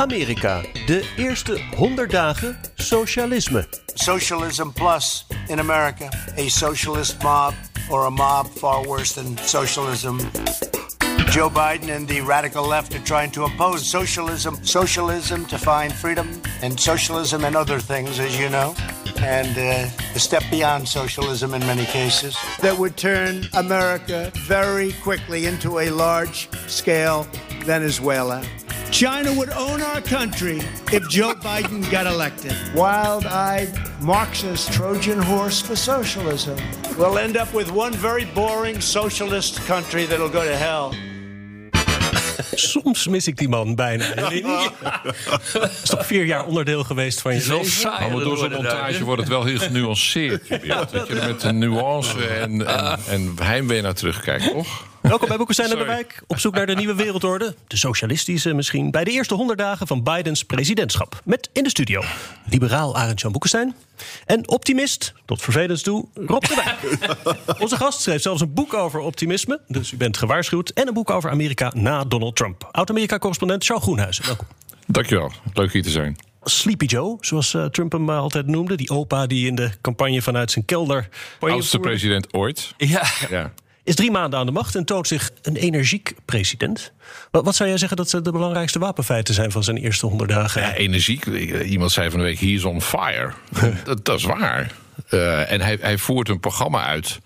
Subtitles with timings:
[0.00, 3.66] Amerika, de eerste 100 dagen socialisme.
[3.94, 7.54] Socialism plus in America, a socialist mob
[7.90, 10.18] or a mob far worse than socialism.
[11.30, 16.28] Joe Biden and the radical left are trying to impose socialism, socialism to find freedom,
[16.62, 18.74] and socialism and other things, as you know,
[19.18, 25.44] and uh, a step beyond socialism in many cases that would turn America very quickly
[25.44, 27.26] into a large-scale
[27.66, 28.42] Venezuela.
[28.90, 30.58] China would own our country
[30.92, 32.52] if Joe Biden got elected.
[32.74, 33.68] Wild eyed
[34.00, 36.56] Marxist Trojan horse for socialism.
[36.98, 40.92] We'll end up with one very boring socialist country that'll go to hell.
[42.54, 44.04] Soms mis ik die man bijna.
[45.52, 47.70] Dat is toch vier jaar onderdeel geweest van je Zo leven?
[47.72, 48.10] saai.
[48.10, 50.48] Maar door zo'n montage wordt het wel heel genuanceerd.
[50.48, 50.90] je beeld.
[50.92, 54.88] Dat je er met een nuance en, en, en heimwee naar terugkijkt, toch?
[55.10, 55.84] Welkom bij Boekenstein en de.
[55.84, 56.22] Wijk.
[56.26, 57.54] Op zoek naar de nieuwe wereldorde.
[57.66, 58.90] De socialistische misschien.
[58.90, 61.20] Bij de eerste 100 dagen van Bidens presidentschap.
[61.24, 62.02] Met in de studio
[62.50, 63.74] liberaal Arend-Jan Boekenstein.
[64.26, 66.98] En optimist, tot vervelens toe, Rob de Wijk.
[67.62, 69.60] Onze gast schreef zelfs een boek over optimisme.
[69.68, 70.70] Dus u bent gewaarschuwd.
[70.70, 72.68] En een boek over Amerika na Donald Trump.
[72.72, 74.26] Oud-Amerika-correspondent Charles Groenhuizen.
[74.26, 74.46] Welkom.
[74.86, 75.32] Dankjewel.
[75.52, 76.16] Leuk hier te zijn.
[76.42, 78.76] Sleepy Joe, zoals eh, Trump hem altijd noemde.
[78.76, 81.08] Die opa die in de campagne vanuit zijn kelder...
[81.40, 82.74] Oudste president ooit.
[82.76, 83.52] Ja, Ja.
[83.84, 86.92] Is drie maanden aan de macht en toont zich een energiek president.
[87.30, 90.30] Wat, wat zou jij zeggen dat eh, de belangrijkste wapenfeiten zijn van zijn eerste honderd
[90.30, 90.62] dagen?
[90.62, 91.26] Ja, energiek.
[91.64, 93.32] Iemand zei van de week, he is on fire.
[93.84, 94.72] dat, dat is waar.
[95.08, 97.20] Eh, en hij, hij voert een programma uit...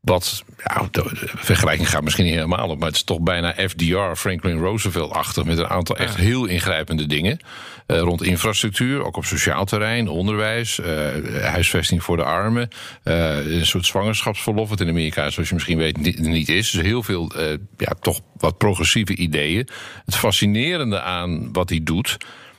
[0.00, 1.02] wat, ja, de,
[1.36, 2.78] vergelijking gaat misschien niet helemaal op...
[2.78, 5.44] maar het is toch bijna FDR, Franklin Roosevelt-achtig...
[5.44, 7.38] met een aantal echt heel ingrijpende dingen.
[7.86, 10.80] eh, rond infrastructuur, ook op sociaal terrein, onderwijs...
[10.80, 12.68] eh, huisvesting voor de armen...
[13.02, 14.68] eh, een soort zwangerschapsverlof...
[14.68, 16.70] wat in Amerika, zoals je misschien weet, niet, is.
[16.70, 17.32] Dus heel veel,
[17.76, 19.68] ja, toch wat progressieve ideeën.
[20.04, 22.16] Het fascinerende aan wat hij doet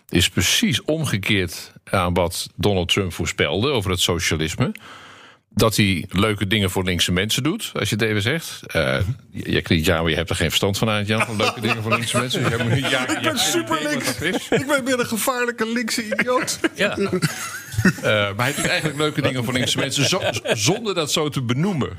[0.09, 4.71] is precies omgekeerd aan wat Donald Trump voorspelde over het socialisme.
[5.53, 8.59] Dat hij leuke dingen voor linkse mensen doet, als je het even zegt.
[8.67, 8.97] Eh
[9.31, 11.83] je, klinkt, ja, maar je hebt er geen verstand van aan, Jan, van leuke dingen
[11.83, 12.43] voor linkse mensen.
[12.43, 12.49] Dus
[12.89, 14.47] ja, idee wat dat is.
[14.49, 16.59] Ik ben weer een gevaarlijke linkse idioot.
[16.75, 16.97] Ja.
[16.97, 17.11] Eh,
[18.03, 21.89] maar hij doet eigenlijk leuke dingen voor linkse mensen zo- zonder dat zo te benoemen.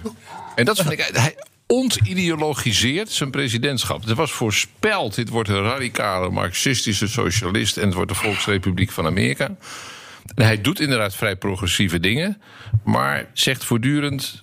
[0.54, 1.10] En dat vind ik.
[1.12, 1.34] Hij
[1.66, 4.08] ontideologiseert zijn presidentschap.
[4.08, 9.06] Er was voorspeld: dit wordt een radicale marxistische socialist en het wordt de Volksrepubliek van
[9.06, 9.56] Amerika.
[10.34, 12.42] En hij doet inderdaad vrij progressieve dingen,
[12.84, 14.40] maar zegt voortdurend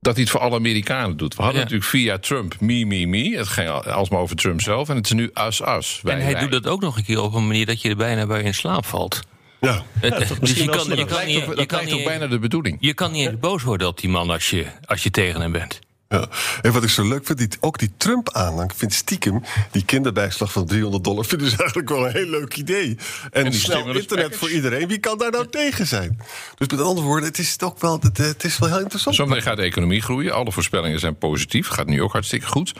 [0.00, 1.34] dat hij het voor alle Amerikanen doet.
[1.36, 1.64] We hadden Ja.
[1.64, 3.36] natuurlijk via Trump me, me, me.
[3.36, 4.88] Het ging alsmaar over Trump zelf.
[4.88, 6.00] En het is nu us, us.
[6.02, 6.40] Wij, en hij wij.
[6.40, 8.54] doet dat ook nog een keer op een manier dat je er bijna bij in
[8.54, 9.20] slaap valt.
[9.60, 9.82] Ja.
[10.00, 11.98] Dus misschien je kan, je Dat kan lijkt niet, ook, je dat kan lijkt ook
[11.98, 12.76] niet, bijna de bedoeling.
[12.80, 15.52] je kan niet eens boos worden op die man als je, als je tegen hem
[15.52, 15.78] bent.
[16.12, 16.28] Ja.
[16.62, 18.70] En wat ik zo leuk vind, die, ook die Trump-aanhang.
[18.70, 21.24] Ik vind stiekem die kinderbijslag van 300 dollar...
[21.24, 22.96] vinden ze eigenlijk wel een heel leuk idee.
[23.30, 24.38] En, die snel internet package.
[24.38, 24.88] voor iedereen.
[24.88, 26.18] Wie kan daar nou tegen zijn?
[26.56, 29.16] Dus met andere woorden, het is toch wel, het, het is wel heel interessant.
[29.16, 30.32] Zometeen gaat de economie groeien.
[30.32, 31.68] Alle voorspellingen zijn positief.
[31.68, 32.72] Gaat nu ook hartstikke goed.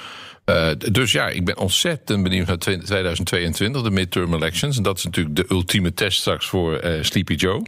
[0.45, 4.77] Eh, dus ja, ik ben ontzettend benieuwd naar twe- 2022, de midterm elections.
[4.77, 7.63] En dat is natuurlijk de ultieme test straks voor eh, Sleepy Joe.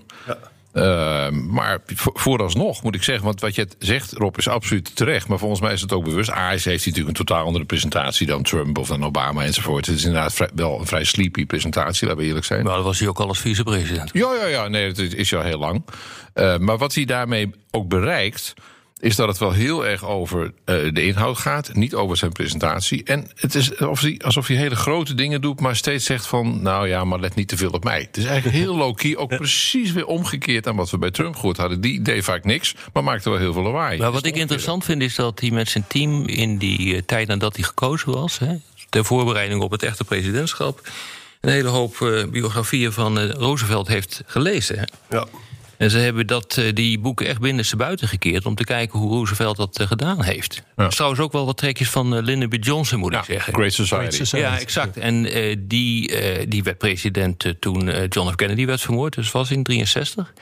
[0.75, 5.29] Eh, maar vo- vooralsnog moet ik zeggen, want wat je zegt, Rob, is absoluut terecht.
[5.29, 6.31] Maar volgens mij is het ook bewust.
[6.31, 9.87] A, is- heeft natuurlijk een totaal andere presentatie dan Trump of dan Obama enzovoort.
[9.87, 12.65] Het is inderdaad vrij- wel een vrij sleepy presentatie, laten we eerlijk zijn.
[12.65, 14.11] Maar dat was hij ook al als vicepresident.
[14.13, 15.85] Ja, ja, ja, nee, het is- is al heel lang.
[16.33, 18.55] Eh, maar wat hij daarmee ook bereikt,
[19.05, 23.05] is dat het wel heel erg over eh, de inhoud gaat, niet over zijn presentatie.
[23.05, 26.63] En het is alsof hij, alsof hij hele grote dingen doet, maar steeds zegt van,
[26.63, 28.01] nou ja, maar let niet te veel op mij.
[28.01, 31.57] Het is eigenlijk heel low-key, ook precies weer omgekeerd aan wat we bij Trump gehoord
[31.57, 31.81] hadden.
[31.81, 33.99] Die deed vaak niks, maar maakte wel heel veel lawaai.
[33.99, 37.29] Maar wat ik interessant vind is dat hij met zijn team in die eh, tijd
[37.29, 38.55] nadat hij gekozen was, hè,
[38.89, 40.91] ter voorbereiding op het echte presidentschap,
[41.41, 44.79] een hele hoop eh, biografieën van Roosevelt heeft gelezen.
[44.79, 45.17] Hè.
[45.17, 45.27] Ja.
[45.77, 49.11] En ze hebben dat, eh, die boeken echt binnenste buiten gekeerd om te kijken hoe
[49.11, 50.63] Roosevelt dat eh, gedaan heeft.
[50.77, 52.57] Is trouwens ook wel wat trekjes van eh, Lyndon B.
[52.61, 53.55] Johnson, moet ik zeggen.
[53.55, 54.01] Great Society.
[54.01, 54.47] Great Society.
[54.47, 54.97] Ja, exact.
[54.97, 58.35] En eh, die, eh, die werd president toen John F.
[58.35, 59.15] Kennedy werd vermoord.
[59.15, 60.33] Dus was in 63.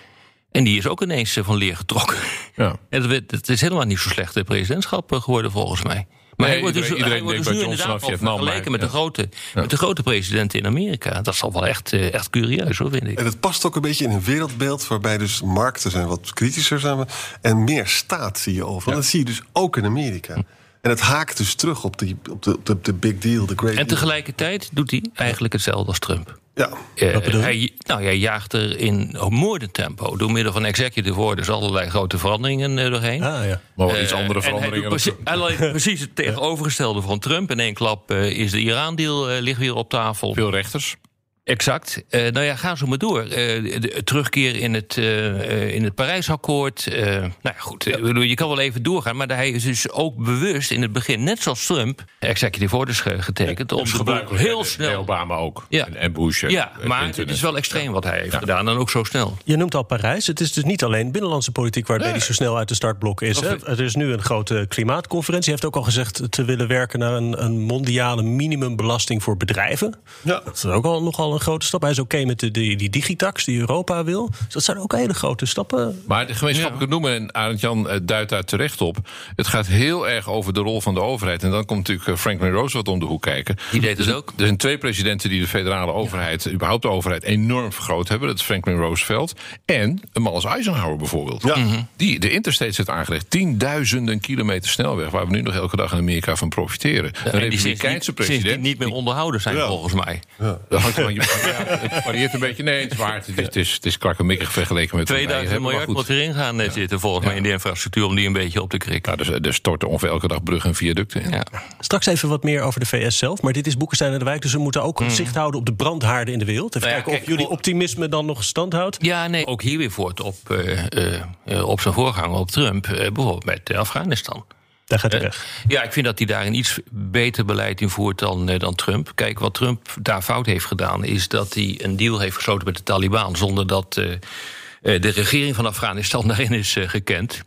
[0.50, 2.16] En die is ook ineens van leer getrokken.
[2.56, 2.76] Ja.
[2.90, 6.06] En het, is helemaal niet zo slecht presidentschap geworden volgens mij.
[6.42, 8.70] Maar Nee, hij wordt dus, iedereen- hij iedereen wordt dus nu inderdaad al Vietnam, vergeleken
[8.72, 11.22] met, de grote, met de grote presidenten in Amerika.
[11.22, 13.18] Dat is al wel echt, eh, echt curieus, hoor, vind ik.
[13.18, 16.80] En het past ook een beetje in een wereldbeeld waarbij dus markten zijn wat kritischer
[16.80, 17.06] zijn.
[17.40, 18.92] En meer staat zie je over.
[18.92, 20.36] Dat zie je dus ook in Amerika.
[20.82, 23.52] En het haakt dus terug op, die, op, de, op de, de big deal, de
[23.56, 23.88] great En deal.
[23.88, 26.40] tegelijkertijd doet hij eigenlijk hetzelfde als Trump.
[26.54, 27.46] Ja, Eh, bedoel je?
[27.46, 32.18] hij, nou, hij jaagt er in moordend tempo door middel van executive orders allerlei grote
[32.18, 33.22] veranderingen eh, doorheen.
[33.22, 33.60] Ah, ja.
[33.76, 34.90] Maar wel Eh, iets andere en hij veranderingen.
[34.90, 37.50] doet precies, precies het tegenovergestelde van Trump.
[37.50, 40.34] In één klap eh, is de Iran-deal eh, ligt weer op tafel.
[40.34, 40.96] Veel rechters.
[41.44, 42.04] Exact.
[42.08, 43.20] Eh, nou ja, ga zo maar door.
[43.22, 46.86] Eh, de, de terugkeer in het, eh, eh, in het Parijsakkoord.
[46.86, 47.84] eh nou ja, goed.
[48.22, 49.16] Je kan wel even doorgaan.
[49.16, 53.22] Maar hij is dus ook bewust in het begin, net zoals Trump, executive orders ge-
[53.22, 53.72] getekend.
[53.72, 55.00] om de boel heel snel.
[55.00, 55.66] Obama ook.
[55.68, 55.86] Ja.
[55.86, 56.42] En, en Bush.
[56.48, 58.68] Ja, en maar het is wel extreem wat hij heeft gedaan.
[58.68, 59.36] En ook zo snel.
[59.44, 60.26] Je noemt al Parijs.
[60.26, 63.40] Het is dus niet alleen binnenlandse politiek waarbij hij zo snel uit de startblokken is.
[63.40, 63.66] Hè?
[63.68, 65.52] Er is nu een grote klimaatconferentie.
[65.52, 69.94] Hij heeft ook al gezegd te willen werken naar een, een mondiale minimumbelasting voor bedrijven.
[70.22, 70.40] Ja.
[70.44, 71.80] Dat is ook al nogal een grote stap.
[71.82, 74.28] Hij is oké met de, die, die digitax die Europa wil.
[74.44, 76.02] Dus dat zijn ook hele grote stappen.
[76.06, 78.96] Maar de gemeenschappelijke noemer, en Arend Jan eh, duidt daar terecht op.
[79.36, 81.42] Het gaat heel erg over de rol van de overheid.
[81.42, 83.56] En dan komt natuurlijk eh, Franklin Roosevelt om de hoek kijken.
[83.70, 84.32] Die deed het ook.
[84.36, 88.28] Er zijn twee presidenten die de federale overheid, überhaupt de overheid, enorm vergroot hebben.
[88.28, 89.32] Dat is Franklin Roosevelt
[89.64, 91.42] en een man als Eisenhower bijvoorbeeld.
[91.42, 91.56] Ja.
[91.56, 91.80] Mhm.
[91.96, 93.30] Die de interstates heeft aangelegd.
[93.30, 97.04] Tienduizenden kilometer snelweg, waar we nu nog elke dag in Amerika van profiteren.
[97.24, 97.40] Een En die sindsdien,
[97.72, 98.60] republikeinse president.
[98.62, 99.66] niet meer onderhouden zijn, Ja.
[99.66, 100.20] volgens mij.
[100.68, 102.62] Dat hangt van je- ja, het varieert een beetje.
[102.62, 103.14] Nee, het is waar.
[103.14, 106.08] Het is, het is, het is krakkemikkig vergeleken met wat wij 2000 hebben, maar miljard
[106.08, 108.04] moet erin gaan eh, zitten, volgens mij, in de infrastructuur...
[108.04, 109.12] om die een beetje op te krikken.
[109.12, 111.30] Ja, dus, er storten ongeveer elke dag bruggen en viaducten in.
[111.30, 111.44] Ja.
[111.80, 113.42] Straks even wat meer over de VS zelf.
[113.42, 114.42] Maar dit is Boekenstein en de Wijk.
[114.42, 116.76] Dus we moeten ook zicht houden op de brandhaarden in de wereld.
[116.76, 118.96] Even Nou ja, kijken of jullie optimisme dan nog stand houdt.
[119.00, 122.86] Ja, nee, ook hier weer voort op, eh, eh, eh, op zijn voorganger, op Trump.
[122.86, 124.44] eh, bijvoorbeeld met eh, Afghanistan.
[124.92, 125.46] Daar gaat hij Eh, weg.
[125.68, 128.74] Ja, ik vind dat hij daar een iets beter beleid in voert dan, eh, dan
[128.74, 129.12] Trump.
[129.14, 131.04] Kijk, wat Trump daar fout heeft gedaan...
[131.04, 133.36] is dat hij een deal heeft gesloten met de Taliban...
[133.36, 137.42] zonder dat eh, de regering van Afghanistan daarin is gekend.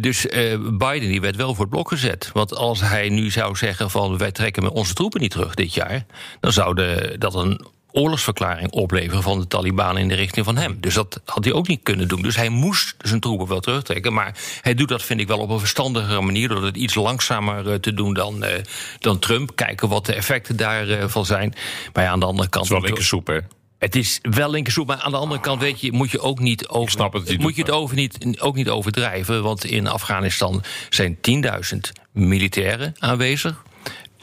[0.00, 0.26] Dus
[0.58, 2.30] Biden die werd wel voor het blok gezet.
[2.32, 4.18] Want als hij nu zou zeggen van...
[4.18, 6.04] wij trekken met onze troepen niet terug dit jaar...
[6.40, 10.76] dan zou de, dat een oorlogsverklaring opleveren van de Taliban in de richting van hem.
[10.80, 12.22] Dus dat had hij ook niet kunnen doen.
[12.22, 14.12] Dus hij moest zijn troepen wel terugtrekken.
[14.12, 16.48] Maar hij doet dat, vind ik, wel op een verstandigere manier...
[16.48, 18.64] door het iets langzamer eh, te doen dan, eh,
[18.98, 19.56] dan Trump.
[19.56, 21.54] Kijken wat de effecten daarvan zijn.
[21.92, 22.68] Maar ja, aan de andere kant...
[22.68, 23.38] Het is wel linkersoep, hè?
[23.82, 26.68] Het is wel linkersoep, maar aan de andere kant weet je, moet je ook niet
[26.68, 29.42] over, snap het, moet je het over niet, ook niet overdrijven.
[29.42, 31.78] Want in Afghanistan zijn 10.000
[32.12, 33.62] militairen aanwezig.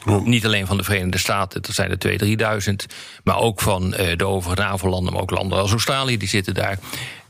[0.04, 2.18] Niet alleen van de Verenigde Staten, er zijn er
[2.64, 2.96] 2.000, 3.000.
[3.24, 6.78] Maar ook van eh, de overige NAVO-landen, maar ook landen als Australië, die zitten daar.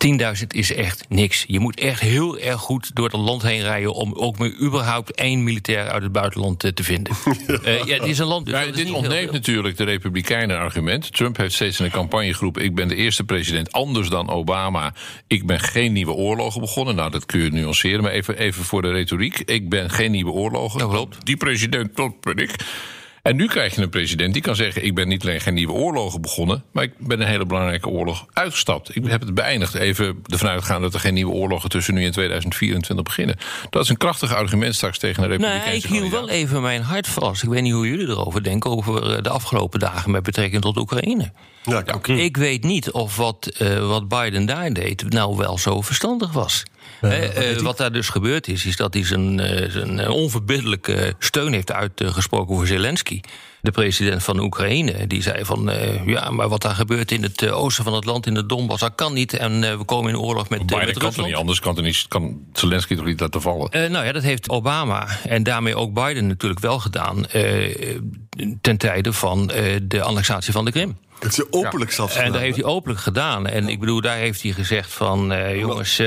[0.06, 1.44] 10.000 is echt niks.
[1.46, 3.92] Je moet echt heel erg goed door het land heen rijden...
[3.92, 7.16] om ook maar überhaupt één militair uit het buitenland eh, te vinden.
[7.64, 8.46] Eh, ja, het is een land...
[8.46, 11.12] dus dit ontneemt natuurlijk de Republikeinen argument.
[11.12, 12.64] Trump heeft steeds in de campagne geroepen...
[12.64, 14.94] ik ben de eerste president anders dan Obama.
[15.26, 16.94] Ik ben geen nieuwe oorlogen begonnen.
[16.94, 19.38] Nou, dat kun je nuanceren, maar even, even voor de retoriek.
[19.38, 20.78] Ik ben geen nieuwe oorlogen.
[20.78, 21.26] Dat klopt.
[21.26, 22.54] Die president, dat ben ik.
[23.22, 24.84] En nu krijg je een president die kan zeggen...
[24.84, 26.64] ik ben niet alleen geen nieuwe oorlogen begonnen...
[26.72, 28.96] maar ik ben een hele belangrijke oorlog uitgestapt.
[28.96, 29.74] Ik heb het beëindigd.
[29.74, 31.68] Even ervan uitgaan dat er geen nieuwe oorlogen...
[31.68, 33.36] tussen nu en 2024 beginnen.
[33.70, 36.82] Dat is een krachtig argument straks tegen de Nou, Republikeinse ik hield wel even mijn
[36.82, 37.42] hart vast.
[37.42, 38.70] Ik weet niet hoe jullie erover denken...
[38.70, 41.32] over eh, de afgelopen dagen met betrekking tot Oekraïne.
[41.62, 42.06] Ja, ik.
[42.06, 46.62] Ik weet niet of wat, eh, wat Biden daar deed nou wel zo verstandig was.
[47.00, 51.14] Eh, eh, wat daar dus gebeurd is, is dat hij zijn, eh, zijn eh, onverbiddelijke
[51.18, 53.20] steun heeft uitgesproken voor Zelensky.
[53.62, 55.70] De president van Oekraïne, die zei van...
[55.70, 58.46] eh, ja, maar wat daar gebeurt in het eh, oosten van het land, in de
[58.46, 58.80] Donbass...
[58.80, 61.26] dat kan niet en eh, we komen in oorlog met, eh, Biden met kan toch
[61.26, 61.60] niet anders?
[61.60, 63.70] Kan, niet, kan Zelensky toch niet laten vallen?
[63.70, 67.26] Eh, nou ja, dat heeft Obama en daarmee ook Biden natuurlijk wel gedaan...
[67.26, 67.98] eh,
[68.60, 70.98] ten tijde van eh, de annexatie van de Krim.
[71.20, 73.46] Is je openlijk zelfs En gedaan, dat heeft hij openlijk gedaan.
[73.46, 75.32] En ik bedoel, daar heeft hij gezegd van...
[75.32, 76.02] eh, jongens,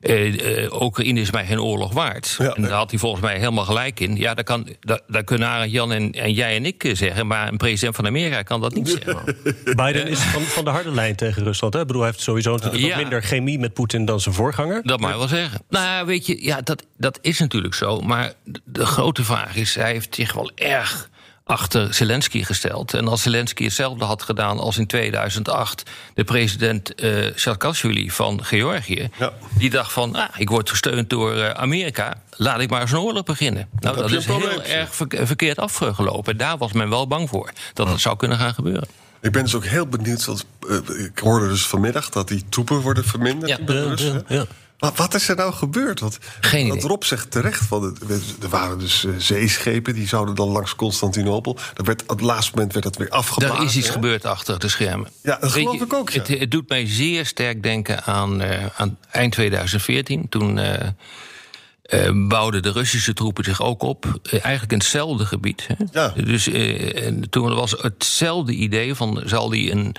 [0.00, 2.36] eh, eh, eh, Oekraïne is mij geen oorlog waard.
[2.38, 4.16] Ja, en daar had hij volgens mij helemaal gelijk in.
[4.16, 7.26] Ja, dat, kan, dat, dat kunnen Arend Jan en, en jij en ik eh, zeggen...
[7.26, 9.36] maar een president van Amerika kan dat niet zeggen.
[9.84, 11.74] Biden is van, van de harde lijn tegen Rusland.
[11.74, 11.80] Hè?
[11.80, 12.88] Ik bedoel, hij heeft sowieso natuurlijk Ja.
[12.88, 14.80] wat minder chemie met Poetin dan zijn voorganger.
[14.82, 15.60] Dat mag je wel zeggen.
[15.68, 18.00] Nou, ja, weet je, ja, dat, dat is natuurlijk zo.
[18.00, 21.08] Maar de, de grote vraag is, hij heeft zich wel erg
[21.48, 22.94] achter Zelensky gesteld.
[22.94, 25.82] En als Zelensky hetzelfde had gedaan als in 2008...
[26.14, 29.08] de president eh Saakashvili van Georgië...
[29.18, 29.32] Ja.
[29.58, 32.22] die dacht van, ah, ik word gesteund door eh, Amerika...
[32.36, 33.68] laat ik maar eens een oorlog beginnen.
[33.80, 34.60] Nou, dat is heel probleem.
[34.60, 36.36] erg verk- verkeerd afgelopen.
[36.36, 38.88] Daar was men wel bang voor, dat dat zou kunnen gaan gebeuren.
[39.20, 40.24] Ik ben dus ook heel benieuwd.
[40.24, 43.60] Want, eh, ik hoorde dus vanmiddag dat die troepen worden verminderd.
[43.66, 43.74] Ja.
[43.96, 44.46] in ja.
[44.78, 46.00] Wat, wat is er nou gebeurd?
[46.00, 46.80] Want, Geen idee.
[46.80, 47.98] Rob zegt terecht, van,
[48.42, 49.94] er waren dus eh, zeeschepen...
[49.94, 51.56] die zouden dan langs Constantinopel.
[51.74, 53.56] Dat werd, op het laatste moment werd dat weer afgeblazen.
[53.56, 53.92] Daar is iets hè?
[53.92, 55.10] gebeurd achter de schermen.
[55.22, 56.20] Ja, dat Weet geloof je, ik ook, ja.
[56.20, 60.28] Het, het doet mij zeer sterk denken aan, eh, aan eind 2014.
[60.28, 64.20] Toen eh, bouwden de Russische troepen zich ook op.
[64.30, 65.66] eigenlijk in hetzelfde gebied.
[65.66, 65.74] Hè?
[65.92, 66.08] Ja.
[66.08, 69.22] Dus en toen was hetzelfde idee van...
[69.24, 69.96] zal die een,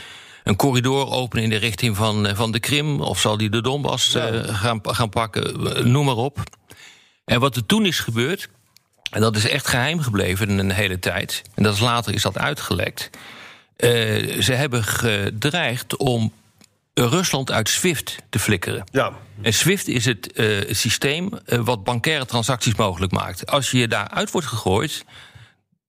[0.50, 3.02] een corridor openen in de richting van, eh, van de Krim...
[3.02, 6.44] of zal die de Donbass eh, gaan, gaan pakken, eh, noem maar op.
[7.26, 8.50] En wat er toen is gebeurd...
[9.12, 11.42] en dat is echt geheim gebleven een hele tijd...
[11.56, 13.10] en dat is later is dat uitgelekt...
[14.40, 16.34] Ze hebben gedreigd om
[16.94, 18.84] Rusland uit SWIFT te flikkeren.
[18.92, 20.32] Ja, En SWIFT is het
[20.70, 23.52] systeem wat bankaire transacties mogelijk maakt.
[23.52, 25.06] Als je daaruit wordt gegooid,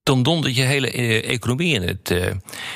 [0.03, 0.91] dan dondert je hele
[1.23, 2.15] economie in, het,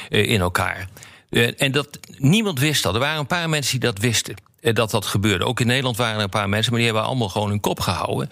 [0.08, 0.88] in elkaar.
[1.34, 2.94] Eh, en dat, niemand wist dat.
[2.94, 4.34] Er waren een paar mensen die dat wisten.
[4.60, 5.44] eh, Dat dat gebeurde.
[5.44, 7.80] Ook in Nederland waren er een paar mensen, maar die hebben allemaal gewoon hun kop
[7.80, 8.28] gehouden.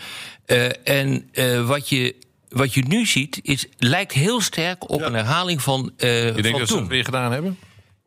[0.47, 2.15] Eh, en eh, wat, je,
[2.49, 6.49] wat je nu ziet, is, lijkt heel sterk op een herhaling van, eh Je denkt
[6.51, 7.59] van dat ze het weer gedaan hebben?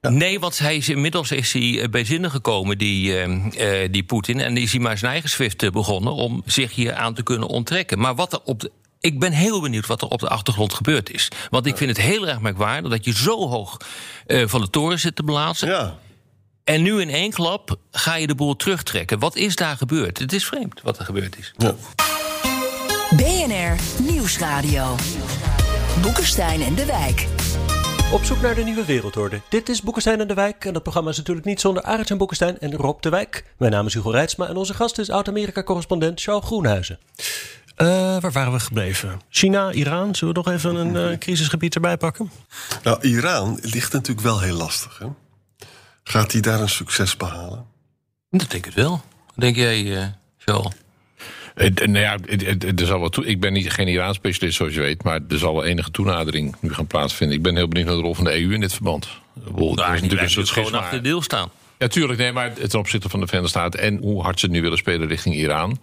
[0.02, 4.40] Nee, want hij is, inmiddels is hij bij zinnen gekomen, die, eh, eh, die Poetin.
[4.40, 7.48] En is hij maar zijn eigen Swift eh, begonnen om zich hier aan te kunnen
[7.48, 8.00] onttrekken.
[8.00, 8.72] Maar wat er op de.
[9.05, 11.27] Ik ben heel benieuwd wat er op de achtergrond gebeurd is.
[11.50, 13.77] Want ik vind het heel erg merkwaardig dat je zo hoog
[14.25, 15.67] eh, van de toren zit te blazen.
[15.67, 15.97] ja.
[16.63, 19.19] En nu in één klap ga je de boel terugtrekken.
[19.19, 20.19] Wat is daar gebeurd?
[20.19, 21.53] Het is vreemd wat er gebeurd is.
[21.57, 21.75] ja.
[23.15, 23.75] BNR
[24.12, 24.95] Nieuwsradio.
[26.01, 27.27] Boekenstein en de Wijk.
[28.12, 29.41] Op zoek naar de nieuwe wereldorde.
[29.50, 30.65] Dit is Boekenstein en de Wijk.
[30.65, 33.43] En dat programma is natuurlijk niet zonder Arend en Boekenstein en Rob de Wijk.
[33.57, 37.00] Mijn naam is Hugo Reitsma en onze gast is oud-Amerika-correspondent Charles Groenhuizen.
[37.75, 37.88] Eh,
[38.20, 39.22] waar waren we gebleven?
[39.29, 40.15] China, Iran.
[40.15, 42.32] Zullen we nog even een eh, crisisgebied erbij pakken?
[42.84, 44.98] Nou, Iran ligt natuurlijk wel heel lastig.
[44.98, 45.05] Hè?
[46.03, 47.65] Gaat hij daar een succes behalen?
[48.29, 49.01] Dat denk ik wel.
[49.36, 50.03] Denk jij, eh?
[51.55, 53.88] Eh, eh, nou ja, het- het- het- er zal wel toe, ik ben niet, geen
[53.88, 55.03] Iraan-specialist, zoals je weet.
[55.03, 57.38] Maar er zal wel enige toenadering nu gaan plaatsvinden.
[57.38, 59.05] Ik ben heel benieuwd naar de rol van de EU in dit verband.
[59.05, 61.50] Er is Nou, natuurlijk een soort dus gewoon achter de deel staan.
[61.77, 62.20] Ja, tuurlijk.
[62.20, 63.79] Nee, maar ten opzichte van de Verenigde Staten...
[63.79, 65.79] en hoe hard ze het nu willen spelen richting Iran...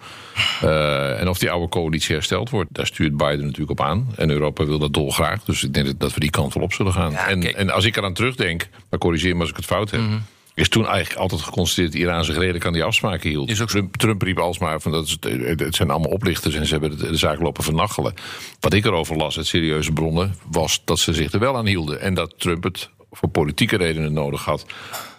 [0.61, 2.75] eh, en of die oude coalitie hersteld wordt...
[2.75, 4.13] daar stuurt Biden natuurlijk op aan.
[4.17, 5.45] En Europa wil dat dolgraag.
[5.45, 7.11] Dus ik denk dat- we die kant wel op zullen gaan.
[7.11, 8.69] Ja, en, en als ik eraan terugdenk...
[8.91, 10.01] maar corrigeer me als ik het fout heb...
[10.01, 10.19] Mhm.
[10.55, 11.93] is toen eigenlijk altijd geconstateerd...
[11.93, 13.51] dat Iran zich redelijk aan die afspraken hield.
[13.51, 13.69] Is ook.
[13.69, 15.17] Trump, Trump riep alsmaar van dat
[15.57, 16.55] het zijn allemaal oplichters...
[16.55, 18.15] en ze hebben de, de zaak lopen vernachelen.
[18.61, 20.35] Wat ik erover las uit serieuze bronnen...
[20.51, 22.01] was dat ze zich er wel aan hielden.
[22.01, 24.67] En dat Trump het voor politieke redenen nodig had...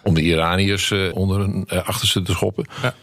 [0.02, 2.66] om de Iraniërs eh, onder hun eh, achterste te schoppen.
[2.82, 2.94] Ja.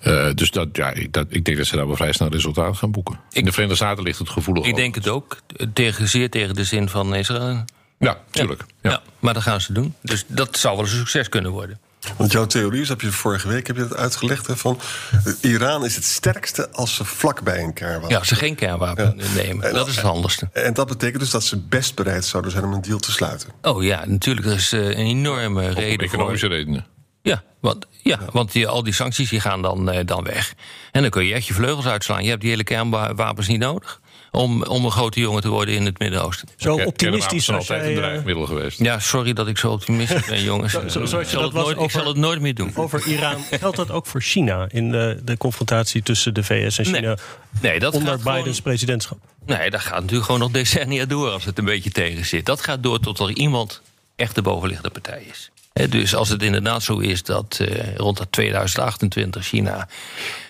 [0.00, 2.76] Eh, dus dat, ja, ik, dat, ik denk dat ze daar wel vrij snel resultaat
[2.76, 3.20] gaan boeken.
[3.30, 4.64] In de Verenigde Staten ligt het gevoelig.
[4.64, 5.38] Ik denk het ook.
[5.72, 7.64] Tegen, zeer tegen de zin van Israël.
[7.98, 8.64] Ja, tuurlijk.
[8.82, 8.90] Ja.
[8.90, 9.02] Ja.
[9.18, 9.94] maar dat gaan ze doen.
[10.02, 11.78] Dus dat zou wel een succes kunnen worden.
[12.16, 14.78] Want jouw theorie is, heb je vorige week heb je dat uitgelegd, hè, van
[15.24, 18.54] eh, Iran is het sterkste als ze vlak bij een kernwapen Ja, als ze geen
[18.54, 19.74] kernwapen nemen.
[19.74, 20.48] Dat is het handigste.
[20.52, 23.48] En dat betekent dus dat ze best bereid zouden zijn om een deal te sluiten.
[23.62, 24.46] Oh ja, natuurlijk.
[24.46, 26.54] Er is eh, een enorme reden economische voor.
[26.56, 26.86] redenen.
[27.22, 30.54] Ja, want, ja, want die, al die sancties die gaan dan, eh, dan weg.
[30.92, 32.22] En dan kun je echt je vleugels uitslaan.
[32.22, 34.00] Je hebt die hele kernwapens niet nodig.
[34.32, 36.48] Om, om een grote jongen te worden in het Midden-Oosten.
[36.56, 38.78] Zo optimistisch zijn altijd een drijfmiddel geweest.
[38.78, 40.72] Ja, sorry dat ik zo optimistisch ben, jongens.
[40.72, 42.54] Zo- zo- zoals ik, je zal dat het was nooit, ik zal het nooit meer
[42.54, 42.72] doen.
[42.76, 43.36] over Iran.
[43.60, 47.14] Geldt dat ook voor China in de, de confrontatie tussen de VS en China Nee.
[47.60, 49.18] Nee, dat onder gaat gewoon- Bidens presidentschap?
[49.46, 52.46] Nee, dat gaat natuurlijk gewoon nog decennia door als het een beetje tegen zit.
[52.46, 53.80] Dat gaat door tot er iemand
[54.16, 55.50] echt de bovenliggende partij is.
[55.80, 59.88] Hè, dus als het inderdaad zo is dat eh, rond dat 2028 China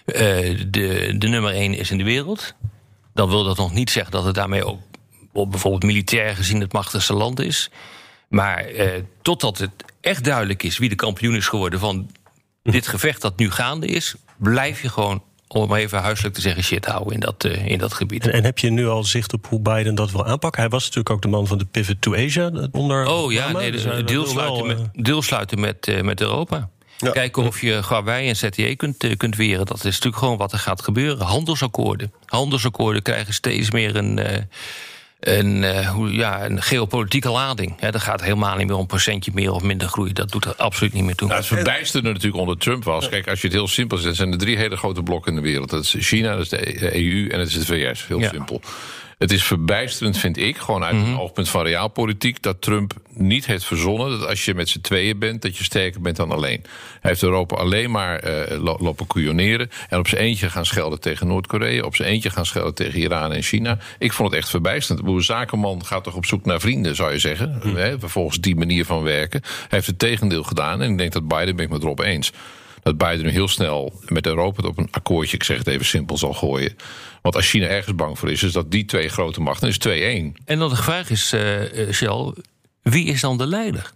[0.04, 0.16] eh,
[0.68, 2.54] de, de nummer één is in de wereld,
[3.14, 4.80] dan wil dat nog niet zeggen dat het daarmee ook
[5.32, 7.70] bijvoorbeeld militair gezien het machtigste land is.
[8.28, 9.70] Maar eh, totdat het
[10.00, 12.10] echt duidelijk is wie de kampioen is geworden van
[12.62, 15.22] dit gevecht dat nu gaande is, blijf je gewoon,
[15.52, 18.26] om het maar even huiselijk te zeggen, shit houden in dat, eh, in dat gebied.
[18.26, 20.60] En, en heb je nu al zicht op hoe Biden dat wil aanpakken?
[20.60, 23.72] Hij was natuurlijk ook de man van de pivot to Asia onder Oh ja, nee,
[23.72, 26.68] dus de, hij deel, wil sluiten wel, met, eh, deel sluiten met, eh, met Europa.
[27.00, 27.10] Ja.
[27.10, 29.66] Kijken of je Huawei en ZTE kunt, eh, kunt weren.
[29.66, 31.26] Dat is natuurlijk gewoon wat er gaat gebeuren.
[31.26, 32.12] Handelsakkoorden.
[32.24, 34.42] Handelsakkoorden krijgen steeds meer een, eh,
[35.20, 37.74] een, eh, hoe, ja, een geopolitieke lading.
[37.80, 40.12] Ja, dat gaat helemaal niet meer om procentje meer of minder groei.
[40.12, 41.28] Dat doet er absoluut niet meer toe.
[41.28, 43.08] Nou, het verbijsterende natuurlijk onder Trump was...
[43.08, 44.16] kijk, als je het heel simpel zet...
[44.16, 45.70] zijn er drie hele grote blokken in de wereld.
[45.70, 48.06] Dat is China, dat is de EU en dat is de VS.
[48.06, 48.28] Heel Ja.
[48.28, 48.60] simpel.
[49.20, 51.10] Het is verbijsterend, vind ik, gewoon uit Mhm.
[51.10, 52.42] een oogpunt van realpolitiek...
[52.42, 55.42] dat Trump niet heeft verzonnen dat als je met z'n tweeën bent...
[55.42, 56.60] dat je sterker bent dan alleen.
[57.00, 59.70] Hij heeft Europa alleen maar eh, lo- lopen couilloneren...
[59.88, 61.82] en op zijn eentje gaan schelden tegen Noord-Korea...
[61.84, 63.78] op zijn eentje gaan schelden tegen Iran en China.
[63.98, 65.06] Ik vond het echt verbijsterend.
[65.08, 67.60] Een zakenman gaat toch op zoek naar vrienden, zou je zeggen.
[67.62, 69.40] Hè, volgens die manier van werken.
[69.42, 72.30] Hij heeft het tegendeel gedaan en ik denk dat Biden ben ik met Rob eens...
[72.30, 75.86] dat dat Biden nu heel snel met Europa op een akkoordje, ik zeg het even
[75.86, 76.76] simpel, zal gooien.
[77.22, 80.42] Want als China ergens bang voor is, is dat die twee grote machten is 2-1.
[80.44, 82.34] En dan de vraag is, eh eh, Shell,
[82.82, 83.92] wie is dan de leider?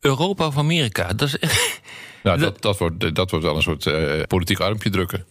[0.00, 1.12] Europa of Amerika?
[1.12, 1.80] Dat is echt...
[2.22, 5.24] Nou, dat, dat, wordt, dat wordt wel een soort eh, politiek armpje drukken.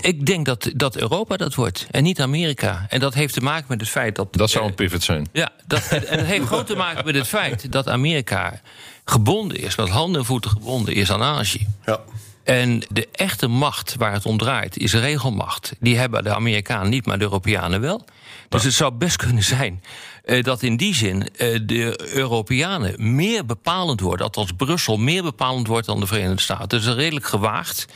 [0.00, 2.86] Ik denk dat, dat Europa dat wordt en niet Amerika.
[2.88, 4.34] En dat heeft te maken met het feit dat.
[4.34, 5.28] Dat zou eh, een pivot zijn.
[5.32, 8.60] Ja, dat, en dat heeft groot te maken met het feit dat Amerika
[9.04, 11.66] gebonden is, met handen en voeten gebonden is aan Azië.
[11.86, 12.00] Ja.
[12.44, 15.72] En de echte macht waar het om draait is regelmacht.
[15.80, 18.04] Die hebben de Amerikanen niet, maar de Europeanen wel.
[18.48, 19.82] Dus het zou best kunnen zijn
[20.24, 25.66] eh, dat in die zin eh, de Europeanen meer bepalend worden, althans Brussel meer bepalend
[25.66, 26.68] wordt dan de Verenigde Staten.
[26.68, 27.86] Dat is redelijk gewaagd.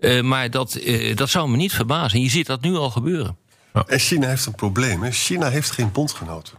[0.00, 0.80] eh, maar dat,
[1.14, 2.20] dat zou me niet verbazen.
[2.20, 3.36] Je ziet dat nu al gebeuren.
[3.86, 5.02] En China heeft een probleem.
[5.02, 5.10] Hè?
[5.10, 6.54] China heeft geen bondgenoten.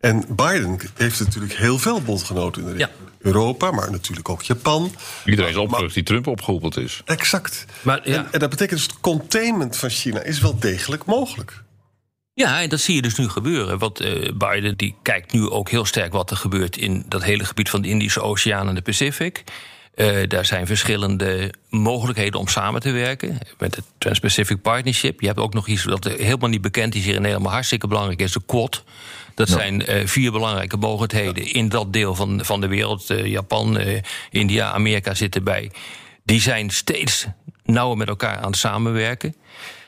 [0.00, 2.90] En Biden heeft natuurlijk heel veel bondgenoten in de Ja.
[3.22, 4.94] Europa, maar natuurlijk ook Japan.
[5.24, 7.02] Iedereen is opgelucht die Trump opgehoepeld is.
[7.04, 7.64] Exact.
[7.82, 8.16] Maar, ja.
[8.16, 11.62] en, en dat betekent dus het containment van China is wel degelijk mogelijk.
[12.34, 13.78] Ja, en dat zie je dus nu gebeuren.
[13.78, 17.44] Want eh, Biden die kijkt nu ook heel sterk wat er gebeurt in dat hele
[17.44, 19.44] gebied van de Indische Oceaan en de Pacific.
[19.94, 23.38] Eh, daar zijn verschillende mogelijkheden om samen te werken.
[23.58, 25.20] Met het Trans-Pacific Partnership.
[25.20, 27.86] Je hebt ook nog iets dat helemaal niet bekend is hier in Nederland, maar hartstikke
[27.86, 28.84] belangrijk is: de Quad.
[29.34, 33.10] Dat zijn eh, vier belangrijke mogelijkheden in dat deel van, van de wereld.
[33.10, 33.78] Eh, Japan,
[34.30, 35.70] India, Amerika zitten erbij.
[36.24, 37.26] Die zijn steeds
[37.64, 39.34] nauwer met elkaar aan het samenwerken.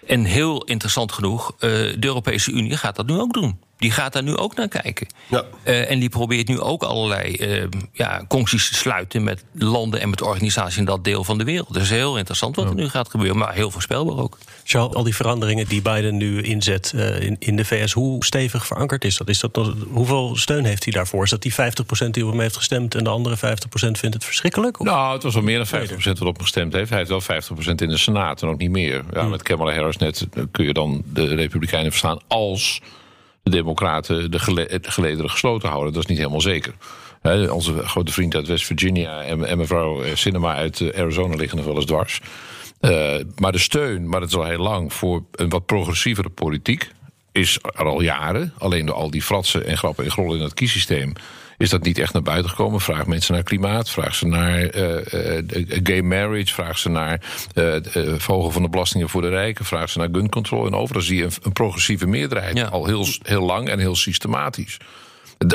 [0.06, 3.58] En heel interessant genoeg, de Europese Unie gaat dat nu ook doen.
[3.78, 5.06] Die gaat daar nu ook naar kijken.
[5.26, 5.44] Ja.
[5.62, 10.10] Eh, en die probeert nu ook allerlei eh ja, concties te sluiten met landen en
[10.10, 11.74] met organisaties in dat deel van de wereld.
[11.74, 14.38] Dus heel interessant wat er nu gaat gebeuren, maar heel voorspelbaar ook.
[14.64, 18.66] Charles, al die veranderingen die Biden nu inzet eh, in, in de VS, hoe stevig
[18.66, 19.28] verankerd is dat?
[19.28, 21.24] Is dat nog- hoeveel steun heeft hij daarvoor?
[21.24, 23.40] Is dat die 50% die op hem heeft gestemd en de andere 50%
[23.98, 24.80] vindt het verschrikkelijk?
[24.80, 26.88] Of- Nou, het was al meer dan 50% wat op hem gestemd heeft.
[26.88, 29.04] Hij heeft wel 50% in de Senaat en ook niet meer.
[29.12, 32.80] Ja, Met Kamala Harris net eh, kun je dan de Republikeinen verstaan als
[33.44, 35.92] de Democraten de, gele de gelederen gesloten houden.
[35.92, 36.74] Dat is niet helemaal zeker.
[37.50, 41.56] Onze grote vriend uit West Virginia en, en mevrouw eh, Sinema uit eh, Arizona liggen
[41.56, 42.20] nog wel eens dwars.
[42.80, 46.90] Eh, maar de steun, maar dat is al heel lang, voor een wat progressievere politiek
[47.32, 48.52] is er al jaren.
[48.58, 51.12] Alleen door al die fratsen en grappen en grollen in het kiesysteem
[51.58, 52.80] is dat niet echt naar buiten gekomen.
[52.80, 55.44] Vraag mensen naar klimaat, vraag ze naar eh, eh,
[55.82, 57.20] gay marriage, vraag ze naar
[57.54, 57.76] eh
[58.16, 60.66] verhogen van de belastingen voor de rijken, vraag ze naar gun control.
[60.66, 62.66] En overal zie je een, een progressieve meerderheid Ja.
[62.66, 64.76] al heel, heel lang en heel systematisch.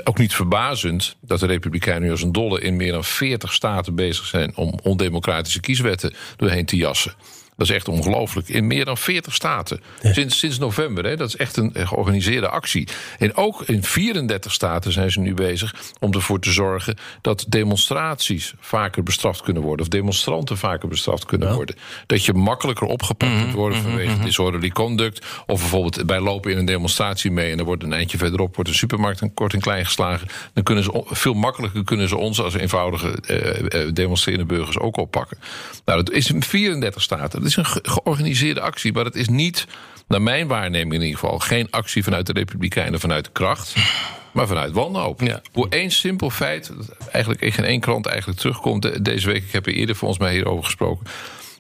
[0.04, 3.96] Ook niet verbazend dat de Republikeinen nu als een dolle in meer dan 40 staten
[3.96, 7.14] bezig zijn om ondemocratische kieswetten doorheen te jassen.
[7.60, 8.50] Dat is echt ongelooflijk.
[8.50, 9.82] In meer dan 40 staten.
[10.02, 11.06] Sinds, sinds november.
[11.06, 11.16] Hè?
[11.16, 12.88] Dat is echt een georganiseerde actie.
[13.18, 18.54] En ook in 34 staten zijn ze nu bezig om ervoor te zorgen dat demonstraties
[18.60, 19.86] vaker bestraft kunnen worden.
[19.86, 21.76] Of demonstranten vaker bestraft kunnen worden.
[22.06, 25.26] Dat je makkelijker opgepakt Mhm, kunt worden vanwege disorderly conduct.
[25.46, 27.52] Of bijvoorbeeld bij lopen in een demonstratie mee.
[27.52, 30.28] En er wordt een eindje verderop wordt een supermarkt een kort en klein geslagen.
[30.54, 34.98] Dan kunnen ze veel makkelijker kunnen ze ons als eenvoudige eh, eh, demonstrerende burgers ook
[34.98, 35.38] oppakken.
[35.86, 37.49] Nou, dat is in 34 staten.
[37.50, 38.94] Is een ge- georganiseerde actie.
[38.94, 39.68] Maar het is niet,
[40.08, 43.76] naar mijn waarneming in ieder geval, geen actie vanuit de Republikeinen vanuit de kracht.
[44.32, 45.22] Maar vanuit wanhoop.
[45.22, 45.42] Ja.
[45.54, 49.44] Voor één simpel feit, dat eigenlijk in geen één krant eigenlijk terugkomt de- deze week.
[49.44, 51.06] Ik heb er eerder volgens mij hierover gesproken.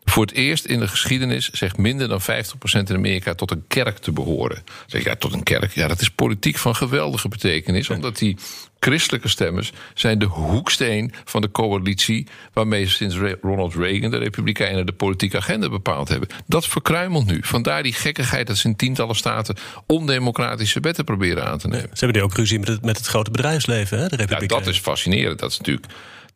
[0.09, 2.25] Voor het eerst in de geschiedenis zegt minder dan 50%
[2.71, 4.63] in Amerika tot een kerk te behoren.
[4.87, 5.71] Zeg je, ja, tot een kerk.
[5.71, 7.89] Ja, dat is politiek van geweldige betekenis.
[7.89, 8.37] Omdat die
[8.79, 12.27] christelijke stemmers zijn de hoeksteen van de coalitie.
[12.53, 16.29] waarmee sinds Ronald Reagan, de Republikeinen, de politieke agenda bepaald hebben.
[16.47, 17.39] Dat verkruimelt nu.
[17.41, 19.55] Vandaar die gekkigheid dat ze in tientallen staten
[19.87, 21.89] ondemocratische wetten proberen aan te nemen.
[21.93, 24.65] Ze hebben nu ook ruzie met het, met het grote bedrijfsleven, hè, de Ja, Republikeinen.
[24.65, 25.39] dat is fascinerend.
[25.39, 25.87] Dat is natuurlijk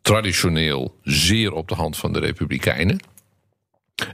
[0.01, 2.99] traditioneel zeer op de hand van de Republikeinen.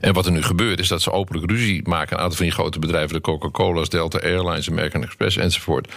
[0.00, 2.16] En wat er nu gebeurt is dat ze openlijk ruzie maken.
[2.16, 5.92] Een aantal van die grote bedrijven, de Coca-Cola's, Delta Airlines, American Express enzovoort.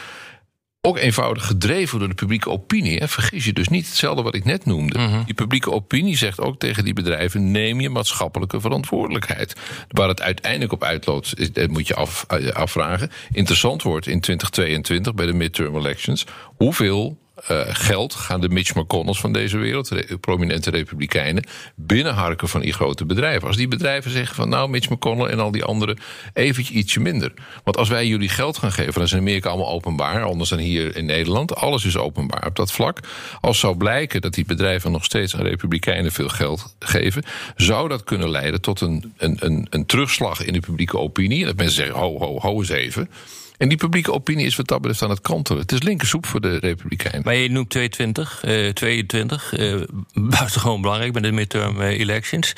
[0.82, 3.00] Ook eenvoudig gedreven door de publieke opinie.
[3.00, 5.24] En vergis je dus niet hetzelfde wat ik net noemde.
[5.26, 9.54] Die publieke opinie zegt ook tegen die bedrijven: neem je maatschappelijke verantwoordelijkheid.
[9.88, 13.12] Waar het uiteindelijk op uitloopt, is- dat moet je af, eh, afvragen.
[13.32, 16.26] Interessant wordt in 2022 bij de midterm elections.
[16.58, 21.44] Hoeveel eh, geld gaan de Mitch McConnells van deze wereld, prominente republikeinen,
[21.76, 23.48] binnenharken van die grote bedrijven.
[23.48, 26.00] Als die bedrijven zeggen van nou, Mitch McConnell en al die anderen,
[26.34, 27.34] eventjes ietsje minder.
[27.64, 30.60] Want als wij jullie geld gaan geven, dan is in Amerika allemaal openbaar, anders dan
[30.60, 31.56] hier in Nederland.
[31.56, 33.00] Alles is openbaar op dat vlak.
[33.42, 37.24] Als zou blijken dat die bedrijven nog steeds aan republikeinen veel geld geven,
[37.56, 41.46] zou dat kunnen leiden tot een, een, een, een terugslag in de publieke opinie.
[41.46, 43.10] Dat mensen zeggen, ho, ho, ho eens even.
[43.58, 45.62] En die publieke opinie is wat dat betreft aan het kantelen.
[45.62, 47.22] Het is linkersoep voor de Republikeinen.
[47.24, 49.76] Maar je noemt 22, eh 22 eh,
[50.38, 52.54] buitengewoon belangrijk bij de midterm eh, elections.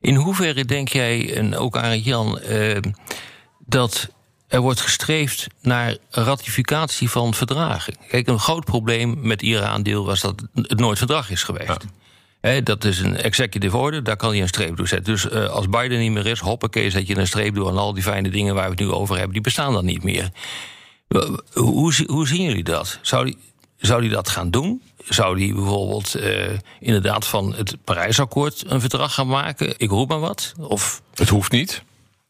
[0.00, 2.76] In hoeverre denk jij, en ook aan Jan, eh,
[3.66, 4.08] dat
[4.48, 7.94] er wordt gestreefd naar ratificatie van verdragen?
[8.08, 11.86] Kijk, een groot probleem met Iran-deel was dat het nooit verdrag is geweest.
[12.64, 15.12] Dat is een executive order, daar kan je een streep door zetten.
[15.12, 17.68] Dus eh, als Biden niet meer is, hoppakee, zet je een streep door...
[17.68, 20.02] en al die fijne dingen waar we het nu over hebben, die bestaan dan niet
[20.02, 20.30] meer.
[21.08, 22.98] Hoe, hoe, zi- hoe zien jullie dat?
[23.02, 23.38] Zou die,
[23.76, 24.82] zou die dat gaan doen?
[25.04, 29.74] Zou die bijvoorbeeld eh, inderdaad van het Parijsakkoord een verdrag gaan maken?
[29.76, 30.52] Ik roep maar wat.
[30.58, 31.82] Of Het hoeft niet.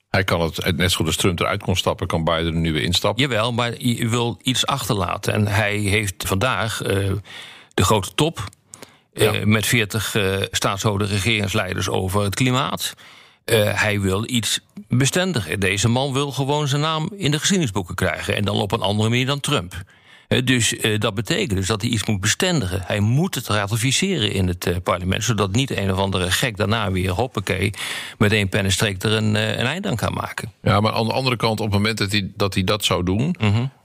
[0.09, 2.73] Hij kan het, net zo goed als Trump eruit kon stappen, kan Biden er nu
[2.73, 3.23] weer instappen.
[3.23, 5.33] Jawel, maar je wil iets achterlaten.
[5.33, 7.13] En hij heeft vandaag eh,
[7.75, 8.49] de grote top
[9.15, 9.33] Ja.
[9.45, 12.95] met 40 eh staatshoofden regeringsleiders over het klimaat.
[13.45, 15.61] Eh, hij wil iets bestendigen.
[15.61, 18.37] Deze man wil gewoon zijn naam in de geschiedenisboeken krijgen.
[18.37, 19.75] En dan op een andere manier dan Trump.
[20.29, 22.83] Eh, dus eh, dat betekent dus dat hij iets moet bestendigen.
[22.87, 25.25] Hij moet het ratificeren in het eh, parlement.
[25.25, 27.71] Zodat niet een of andere gek daarna weer, hoppakee,
[28.19, 30.53] met één pennenstreek er een, eh, een eind aan kan maken.
[30.63, 33.05] Ja, maar aan de andere kant, op het moment dat hij dat, hij dat zou
[33.05, 33.37] doen.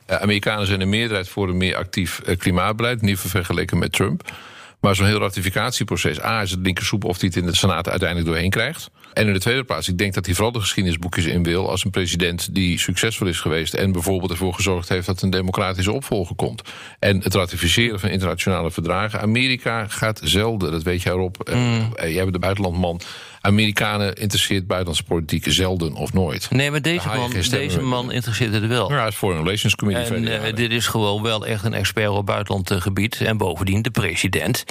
[0.06, 4.32] eh, Amerikanen zijn een meerderheid voor een meer actief eh, klimaatbeleid, niet vergeleken met Trump.
[4.80, 8.30] Maar zo'n heel ratificatieproces, A, is het linkersoep of hij het in de Senaat uiteindelijk
[8.30, 8.90] doorheen krijgt.
[9.14, 11.86] En in de tweede plaats, ik denk dat hij vooral de geschiedenisboekjes in wil als
[11.86, 16.36] een president die succesvol is geweest en bijvoorbeeld ervoor gezorgd heeft dat een democratische opvolger
[16.36, 16.62] komt.
[17.00, 19.22] En het ratificeren van internationale verdragen.
[19.22, 21.36] Amerika gaat zelden, dat weet jij Rob.
[21.44, 23.02] eh, eh, jij bent de buitenlandman.
[23.42, 26.52] Amerikanen interesseert buitenlandse politiek zelden of nooit.
[26.52, 28.92] Nee, maar deze man, deze man interesseert er wel.
[28.92, 30.16] Ja, het is Foreign Relations Committee.
[30.16, 33.22] En eh, dit is gewoon wel echt een expert op buitenlandgebied.
[33.22, 34.64] En bovendien, de president.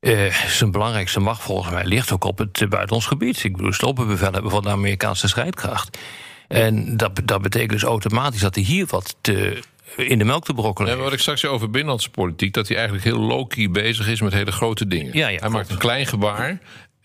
[0.00, 3.44] eh, zijn belangrijkste macht volgens mij ligt ook op het buitenlands gebied.
[3.44, 5.98] Ik bedoel, stoppenbevel hebben van de Amerikaanse strijdkracht.
[6.48, 9.62] En dat, dat betekent dus automatisch dat hij hier wat te,
[9.96, 12.76] in de melk te brokkelen Ja, wat ik straks zei over binnenlandse politiek, dat hij
[12.76, 15.12] eigenlijk heel low-key bezig is met hele grote dingen.
[15.12, 15.52] Ja, ja, hij klopt.
[15.54, 16.58] maakt een klein gebaar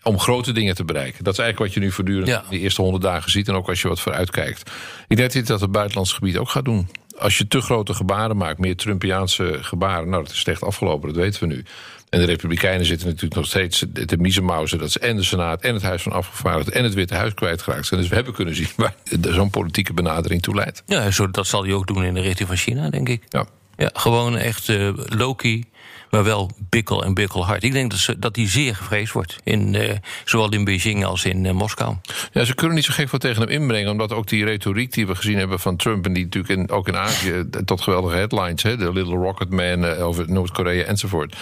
[0.06, 1.24] om grote dingen te bereiken.
[1.24, 2.44] Dat is eigenlijk wat je nu voortdurend Ja.
[2.50, 4.70] die eerste honderd dagen ziet en ook als je wat vooruit kijkt.
[5.08, 6.88] Ik denk dat dat het buitenlands gebied ook gaat doen.
[7.18, 11.16] Als je te grote gebaren maakt, meer Trumpiaanse gebaren, nou dat is slecht afgelopen, dat
[11.22, 11.64] weten we nu.
[12.10, 15.74] En de Republikeinen zitten natuurlijk nog steeds te miezenmauzen dat ze en de Senaat en
[15.74, 18.00] het Huis van Afgevaardigden en het Witte Huis kwijtgeraakt zijn.
[18.00, 20.82] Dus we hebben kunnen zien waar zo'n politieke benadering toe leidt.
[20.86, 23.22] Ja, zo, dat zal hij ook doen in de richting van China, denk ik.
[23.28, 23.46] Ja.
[23.76, 25.64] Ja, gewoon echt eh low-key,
[26.10, 27.62] maar wel bikkel en bikkelhard.
[27.62, 31.24] Ik denk dat, ze, dat die zeer gevreesd wordt, in, eh, zowel in Beijing als
[31.24, 31.96] in eh, Moskou.
[32.32, 33.90] Ja, ze kunnen niet zo gek wat tegen hem inbrengen.
[33.90, 36.06] Omdat ook die retoriek die we gezien hebben van Trump...
[36.06, 38.62] en die natuurlijk in, ook in Azië eh, tot geweldige headlines...
[38.62, 41.36] Hè, de Little Rocket Man over Noord-Korea enzovoort...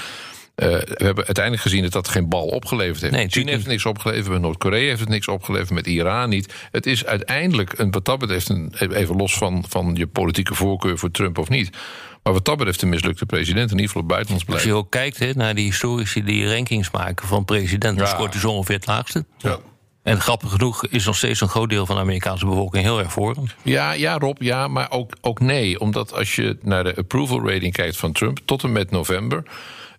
[0.54, 3.12] We hebben uiteindelijk gezien dat dat geen bal opgeleverd heeft.
[3.12, 6.54] Nee, China heeft het niks opgeleverd, met Noord-Korea heeft het niks opgeleverd, met Iran niet.
[6.70, 10.98] Het is uiteindelijk, een, wat dat betreft, een, even los van, van je politieke voorkeur
[10.98, 11.76] voor Trump of niet.
[12.24, 14.74] Maar wat dat betreft een mislukte president, in ieder geval op buitenlands Als beleid.
[14.76, 18.12] je ook kijkt hè, naar die historici die rankings maken van president, dan Ja.
[18.14, 19.24] scoort hij zo ongeveer het laagste.
[19.38, 19.58] Ja.
[20.02, 23.12] En grappig genoeg is nog steeds een groot deel van de Amerikaanse bevolking heel erg
[23.12, 23.44] voor hem.
[23.62, 25.80] Ja, ja, Rob, ja, maar ook, ook nee.
[25.80, 29.42] Omdat als je naar de approval rating kijkt van Trump tot en met november.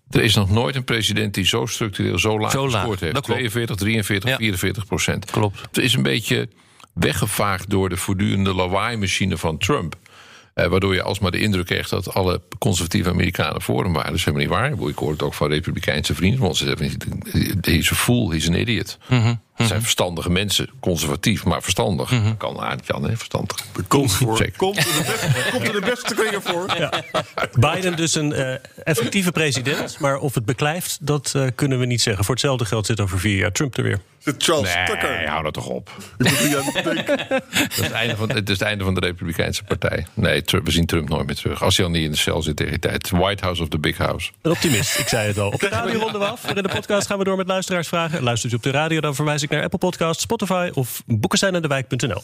[0.09, 3.13] Er is nog nooit een president die zo structureel zo laag Zo laag, gescoord heeft.
[3.13, 3.39] dat klopt.
[3.39, 4.35] 42, 43, Ja.
[4.37, 5.31] 44 procent.
[5.31, 5.61] Klopt.
[5.61, 6.49] Het is een beetje
[6.93, 9.95] weggevaagd door de voortdurende lawaai-machine van Trump.
[10.55, 14.09] Eh, waardoor je alsmaar de indruk kreeg dat alle conservatieve Amerikanen voor hem waren.
[14.09, 14.89] Dat is helemaal niet waar.
[14.89, 16.39] Ik hoor het ook van Republikeinse vrienden.
[16.39, 18.97] Want ze zeggen, a fool, he's an idiot.
[19.55, 22.13] Het zijn verstandige mensen, conservatief, maar verstandig.
[22.37, 23.57] Kan aardig, Jan, hè, verstandig.
[23.87, 24.49] Komt voor.
[24.57, 26.65] Komt er de beste, komt er de beste voor.
[27.59, 32.01] Biden dus een eh, effectieve president, maar of het beklijft, dat eh, kunnen we niet
[32.01, 32.23] zeggen.
[32.25, 33.99] Voor hetzelfde geld zit over vier jaar Trump er weer.
[34.25, 35.27] Zit Charles Nee, Tucker.
[35.29, 35.91] hou dat toch op.
[36.17, 40.05] Dat is het einde van, het is het einde van de Republikeinse partij.
[40.13, 41.63] Nee, Trump, we zien Trump nooit meer terug.
[41.63, 43.09] Als hij al niet in de cel zit tegen die tijd.
[43.09, 44.31] White House of the Big House.
[44.41, 45.49] Een optimist, ik zei het al.
[45.49, 46.39] Op de radio ronden we af.
[46.39, 48.23] Voor in de podcast gaan we door met luisteraarsvragen.
[48.23, 52.21] Luistert u op de radio, dan verwijs ik naar Apple Podcasts, Spotify of boekesteinendewijk.nl.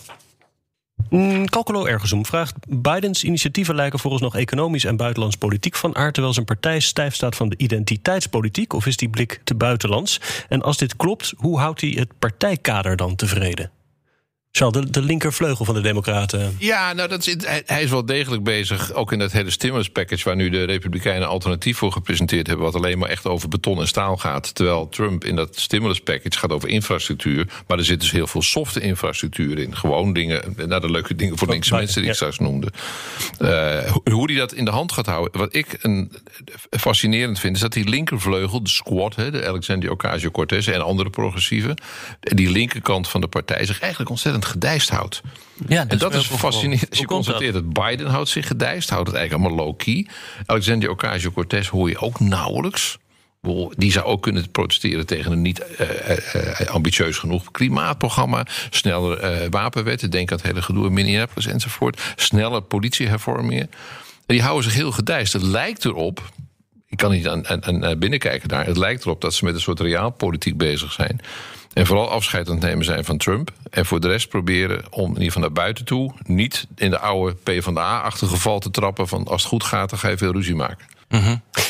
[1.10, 2.56] Mm, Calculo Ergezom vraagt...
[2.68, 6.14] Bidens initiatieven lijken vooralsnog economisch en buitenlands politiek van aard...
[6.14, 8.74] terwijl zijn partij stijf staat van de identiteitspolitiek...
[8.74, 10.22] of is die blik te buitenlands?
[10.50, 13.72] En als dit klopt, hoe houdt hij het partijkader dan tevreden?
[14.54, 16.56] Charles, de, de linkervleugel van de Democraten.
[16.60, 18.94] Ja, nou, dat is, hij, hij is wel degelijk bezig.
[18.94, 22.66] Ook in dat hele stimulus package waar nu de Republikeinen alternatief voor gepresenteerd hebben.
[22.66, 24.56] Wat alleen maar echt over beton en staal gaat.
[24.56, 27.48] Terwijl Trump in dat stimulus package gaat over infrastructuur.
[27.68, 29.76] Maar er zit dus heel veel softe infrastructuur in.
[29.76, 32.72] Gewoon dingen, nou, de leuke dingen voor linkse bij- mensen die ik straks noemde.
[33.40, 35.40] Eh, hoe- hoe hij dat in de hand gaat houden.
[35.40, 36.12] Wat ik een,
[36.70, 41.76] fascinerend vind, is dat die linkervleugel, de squad, hè, de Alexandria Ocasio-Cortez en andere progressieven.
[42.20, 45.22] Die linkerkant van de partij zich eigenlijk ontzettend gedijst houdt.
[45.68, 46.90] Ja, En dat is fascinerend.
[46.90, 47.16] Als je dat?
[47.16, 50.08] constateert dat Biden houdt zich gedijst, houdt het eigenlijk allemaal low-key.
[50.46, 52.98] Alexandria Ocasio-Cortez hoor je ook nauwelijks.
[53.78, 58.46] Die zou ook kunnen protesteren tegen een niet eh, eh, eh, ambitieus genoeg klimaatprogramma.
[58.70, 62.02] Sneller wapenwetten, denk aan het hele gedoe in Minneapolis enzovoort.
[62.16, 63.70] Snelle politiehervormingen.
[64.26, 65.34] En die houden zich heel gedijst.
[65.34, 66.32] Het lijkt erop,
[66.88, 68.66] ik kan niet aan, aan, aan binnenkijken daar.
[68.66, 71.22] Het lijkt erop dat ze met een soort realpolitiek bezig zijn.
[71.74, 73.52] En vooral afscheid aan het nemen zijn van Trump.
[73.70, 76.14] En voor de rest proberen om in ieder geval naar buiten toe...
[76.24, 79.08] niet in de oude PvdA-achtige val te trappen...
[79.08, 80.86] van als het goed gaat, dan ga je veel ruzie maken.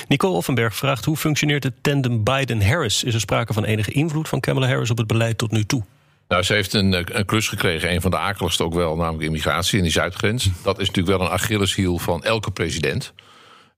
[0.08, 3.04] Nicole Offenberg vraagt hoe functioneert het tandem Biden-Harris?
[3.04, 5.84] Is er sprake van enige invloed van Kamala Harris op het beleid tot nu toe?
[6.28, 9.24] Nou, ze heeft een, eh, een klus gekregen, een van de akeligste ook wel, namelijk
[9.24, 10.50] immigratie in die zuidgrens.
[10.64, 13.14] Dat is natuurlijk wel een Achilleshiel van elke president.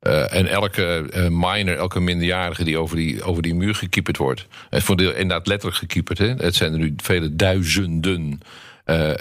[0.03, 4.47] Eh, en elke eh, minor, elke minderjarige die over die, over die muur gekieperd wordt.
[4.69, 6.17] En voor deel inderdaad letterlijk gekieperd.
[6.17, 6.33] Hè.
[6.33, 8.41] Het zijn er nu vele duizenden
[8.85, 9.11] eh,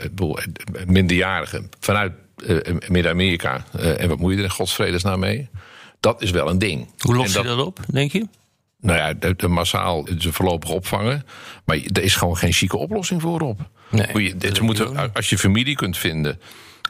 [0.86, 2.12] minderjarigen vanuit
[2.88, 3.64] Midden-Amerika.
[3.78, 5.48] En wat moet je er in godsvredesnaam mee?
[6.00, 6.88] Dat is wel een ding.
[6.98, 8.26] Hoe lost je dat op, denk je?
[8.80, 11.26] nou ja, de, de massaal ze voorlopig opvangen.
[11.64, 13.60] Maar er is gewoon geen chique oplossing voor op.
[13.90, 16.40] Nee, je, moeten, als je familie kunt vinden.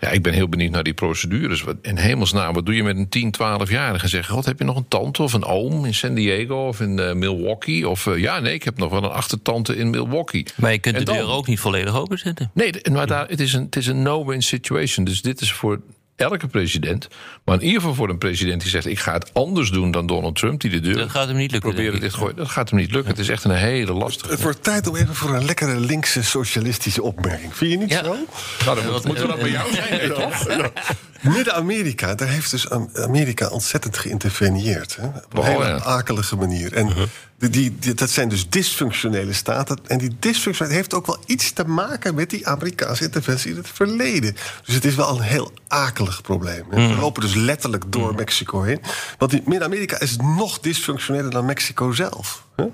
[0.03, 1.63] Ja, ik ben heel benieuwd naar die procedures.
[1.63, 4.09] Wat, in hemelsnaam, wat doe je met een 10, 12-jarige?
[4.09, 6.99] Zeg, god, heb je nog een tante of een oom in San Diego of in
[6.99, 7.89] eh, Milwaukee?
[7.89, 10.47] Of eh, ja, nee, ik heb nog wel een achtertante in Milwaukee.
[10.57, 12.51] Maar je kunt En de deur ook niet volledig openzetten.
[12.55, 15.05] Nee, maar daar, het is een, het is een no-win situation.
[15.05, 15.81] Dus dit is voor
[16.23, 17.09] elke president.
[17.45, 18.87] Maar in ieder geval voor een president die zegt...
[18.87, 20.97] ik ga het anders doen dan Donald Trump, die de deur...
[20.97, 22.37] Dat gaat hem niet lukken, Proberen dit gooien.
[22.37, 23.11] Dat gaat hem niet lukken.
[23.11, 24.31] Het is echt een hele lastige.
[24.31, 27.57] Het wordt tijd om even voor een lekkere linkse socialistische opmerking.
[27.57, 28.05] Vind je niet Ja.
[28.05, 28.17] zo?
[28.65, 30.47] Nou, dan moet, moeten we dat bij jou zijn, nee, toch?
[31.23, 34.97] Midden-Amerika, daar heeft dus Am- Amerika ontzettend geïnterveneerd.
[34.97, 35.07] Hè?
[35.07, 35.79] Op een Oh, hele ja.
[35.83, 36.73] akelige manier.
[36.73, 36.97] En die,
[37.51, 39.79] die, die- dat zijn dus dysfunctionele staten.
[39.87, 43.69] En die dysfunctionaliteit heeft ook wel iets te maken met die Amerikaanse interventie in het
[43.69, 44.37] verleden.
[44.65, 46.65] Dus het is wel een heel akelig probleem.
[46.71, 46.89] hè.
[46.89, 48.81] We lopen dus letterlijk door Mexico heen.
[49.19, 52.47] Want in Midden-Amerika is nog dysfunctioneler dan Mexico zelf.
[52.57, 52.65] hè?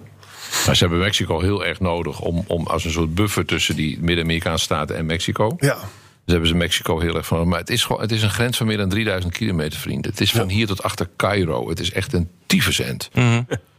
[0.67, 3.99] Maar ze hebben Mexico heel erg nodig om, om als een soort buffer tussen die
[4.01, 5.57] Midden-Amerikaanse staten en Mexico.
[5.59, 5.75] Ja.
[5.75, 7.49] Dus hebben ze Mexico heel erg van.
[7.49, 10.11] Maar het is, gewoon, het is een grens van meer dan 3000 kilometer, vrienden.
[10.11, 11.69] Het is van hier tot achter Cairo.
[11.69, 13.11] Het is echt een tyfusend.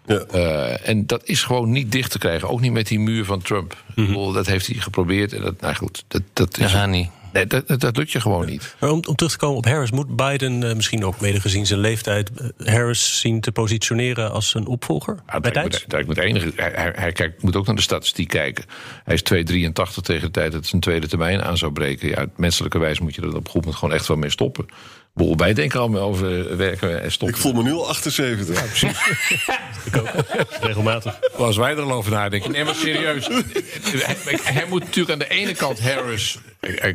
[0.09, 0.19] Ja.
[0.31, 2.49] Eh, en dat is gewoon niet dicht te krijgen.
[2.49, 3.71] Ook niet met die muur van Trump.
[3.95, 5.33] Ik bedoel, Dat heeft hij geprobeerd.
[5.33, 7.09] En dat, nou goed, dat, dat, Dat is, gaat niet.
[7.33, 8.75] nee, dat, dat, dat lukt je gewoon niet.
[8.79, 11.65] Maar om, om terug te komen op Harris, moet Biden eh, misschien ook mede gezien
[11.65, 15.15] zijn leeftijd eh, Harris zien te positioneren als een opvolger?
[15.27, 15.81] Ja, bij dat tijds?
[15.81, 18.65] moet, dat moet enige, hij, hij, hij kijkt, moet ook naar de statistiek kijken.
[19.03, 22.09] Hij is 2,83 tegen de tijd dat zijn tweede termijn aan zou breken.
[22.09, 24.65] Ja, menselijke wijze moet je er op een goed moment gewoon echt wel mee stoppen.
[25.09, 27.37] Ik bedoel, Wij denken over werken en stoppen.
[27.37, 28.77] Ik voel me nu al 78.
[30.61, 31.19] Regelmatig.
[31.37, 32.51] Als wij er al over nadenken.
[32.51, 33.27] Nee, maar serieus.
[33.27, 36.39] hij, hij moet natuurlijk aan de ene kant Harris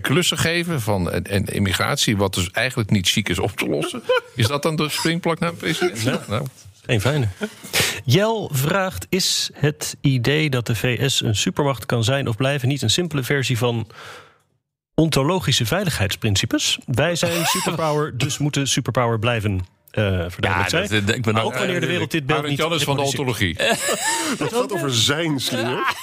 [0.00, 4.03] klussen geven van en, en immigratie, wat dus eigenlijk niet chic is op te lossen.
[4.35, 6.29] Is dat dan de springplak naar een president?
[6.29, 6.46] Nou,
[6.87, 7.29] Geen fijne.
[8.05, 12.83] Jel vraagt: Is het idee dat de VS een supermacht kan zijn of blijven niet
[12.83, 13.87] een simpele versie van
[14.94, 16.78] ontologische veiligheidsprincipes?
[16.87, 19.74] Wij zijn superpower, dus moeten superpower blijven.
[19.94, 20.88] Eh Ja, zijn.
[21.04, 23.02] dat- ik ben ook- ook wanneer de wereld dit beeld niet Jan is van de
[23.02, 23.57] ontologie.
[24.38, 25.94] Het gaat over zijn slinger.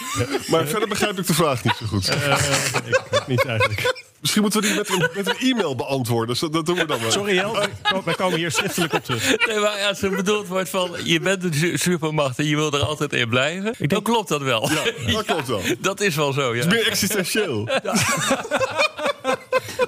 [0.47, 2.08] Maar verder begrijp ik de vraag niet zo goed.
[2.08, 4.10] Ik niet eigenlijk.
[4.21, 6.36] Misschien moeten we die met een, met een e-mail beantwoorden.
[6.38, 7.12] Zo, Dat doen we dan wel.
[7.12, 9.45] Sorry Jel, wij ko- wij komen hier schriftelijk op terug.
[9.47, 10.91] Nee, maar als er bedoeld wordt van...
[11.04, 13.75] je bent een su- supermacht en je wil er altijd in blijven...
[13.80, 14.69] dan klopt dat wel.
[14.71, 15.62] Ja, dat klopt wel.
[15.80, 16.65] Dat is wel zo, ja.
[16.65, 17.65] Meer existentieel.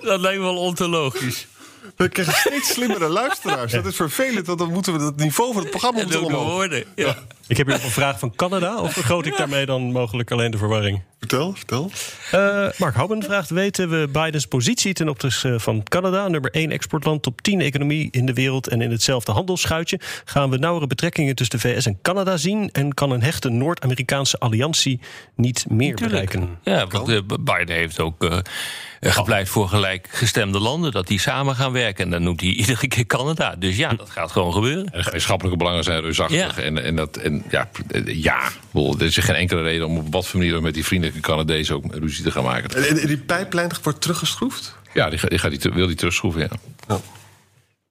[0.01, 1.47] Dat lijkt me wel ontologisch.
[1.95, 3.71] We krijgen steeds slimmere luisteraars.
[3.71, 6.51] Dat is vervelend, want dan moeten we het niveau van het programma En moeten omhoog.
[6.51, 6.83] woorden.
[6.95, 7.15] Ja.
[7.47, 8.79] Ik heb hier nog een vraag van Canada.
[8.81, 11.01] Of vergroot ik daarmee dan mogelijk alleen de verwarring?
[11.23, 11.91] Vertel, vertel.
[12.31, 17.23] Eh, Mark Houben vraagt: Weten we Bidens positie ten opzichte van Canada, nummer 1 exportland,
[17.23, 19.99] top 10 economie in de wereld en in hetzelfde handelsschuitje?
[20.25, 22.69] Gaan we nauwere betrekkingen tussen de VS en Canada zien?
[22.71, 24.99] En kan een hechte Noord-Amerikaanse alliantie
[25.35, 26.57] niet meer bereiken?
[26.63, 28.37] Ja, want eh, Biden heeft ook eh,
[29.11, 30.91] gepleit voor gelijkgestemde landen...
[30.91, 32.05] dat die samen gaan werken.
[32.05, 33.55] En dan noemt hij iedere keer Canada.
[33.55, 34.85] Dus ja, dat gaat gewoon gebeuren.
[34.85, 36.57] En de gemeenschappelijke belangen zijn reusachtig.
[36.57, 36.63] Ja.
[36.63, 38.41] En, en, dat, en ja, eh, ja
[38.73, 40.83] er is geen enkele reden om op wat voor manier ook met die
[41.13, 42.87] vriendelijke Canadezen ook ruzie te gaan maken.
[42.99, 44.75] En, die pijplijn wordt teruggeschroefd?
[44.93, 46.41] Ja, die, ga- die, gaat die, ter- wil die terugschroeven,
[46.87, 46.99] ja.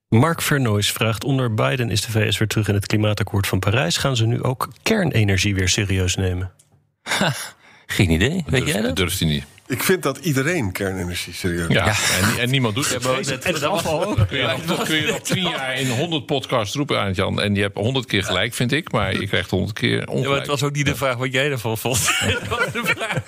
[0.08, 3.96] Mark Vernooys vraagt: Onder Biden is de VS weer terug in het klimaatakkoord van Parijs.
[3.96, 6.50] Gaan ze nu ook kernenergie weer serieus nemen?
[7.86, 8.44] Geen idee.
[8.46, 8.96] Weet jij Dat dat?
[8.96, 9.44] durft hij niet.
[9.66, 13.44] Ik vind dat iedereen kernenergie serieus Ja, En, en niemand doet het.
[13.44, 14.28] En het afval ook.
[14.28, 17.40] Kun je, nog, kun je nog tien jaar in 100 podcasts roepen aan Jan.
[17.40, 18.92] En je hebt 100 keer gelijk, vind ik.
[18.92, 20.28] Maar je krijgt 100 keer Ja, ongelijk.
[20.28, 21.98] maar het was ook niet de vraag wat jij ervan vond.
[22.08, 23.22] het was de vraag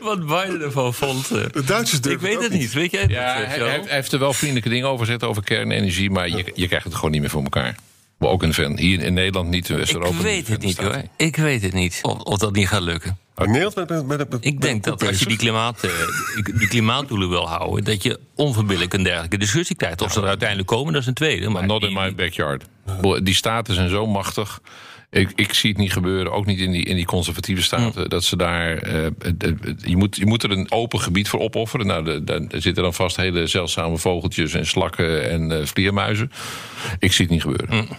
[0.00, 1.30] wat, Biden ervan vond.
[1.30, 1.42] eh.
[1.52, 2.72] De Duitsers Ik weet het niet.
[2.72, 3.10] Weet jij het?
[3.10, 6.10] Ja, hij heeft er wel vriendelijke dingen over gezegd over kernenergie.
[6.10, 7.74] Maar je, je krijgt het gewoon niet meer voor elkaar.
[8.24, 8.78] Maar ook in Ven.
[8.78, 10.22] Hier in Nederland niet, in Ik West-Europa.
[10.22, 11.02] weet het niet hoor.
[11.16, 13.18] Ik weet het niet of, of dat niet gaat lukken.
[13.36, 15.90] In Nederland met, met, met, met- Ik denk met- dat als je die, klimaat, eh,
[16.58, 20.02] die- klimaatdoelen wil houden, dat je onverbiddelijk een dergelijke discussie krijgt.
[20.02, 21.48] Of ze er uiteindelijk komen, dat is een tweede.
[21.48, 22.64] Maar Not in my backyard.
[23.22, 24.60] Die staten zijn zo machtig.
[25.10, 28.02] Ik, ik zie het niet gebeuren, ook niet in die, in die conservatieve staten.
[28.02, 28.08] Hm.
[28.08, 28.76] Dat ze daar.
[28.78, 31.86] eh, het- je, moet, je moet er een open gebied voor opofferen.
[31.86, 36.32] Nou, daar zitten dan vast hele zeldzame vogeltjes en slakken en eh, vleermuizen.
[36.98, 37.68] Ik zie het niet gebeuren.
[37.86, 37.92] Hm.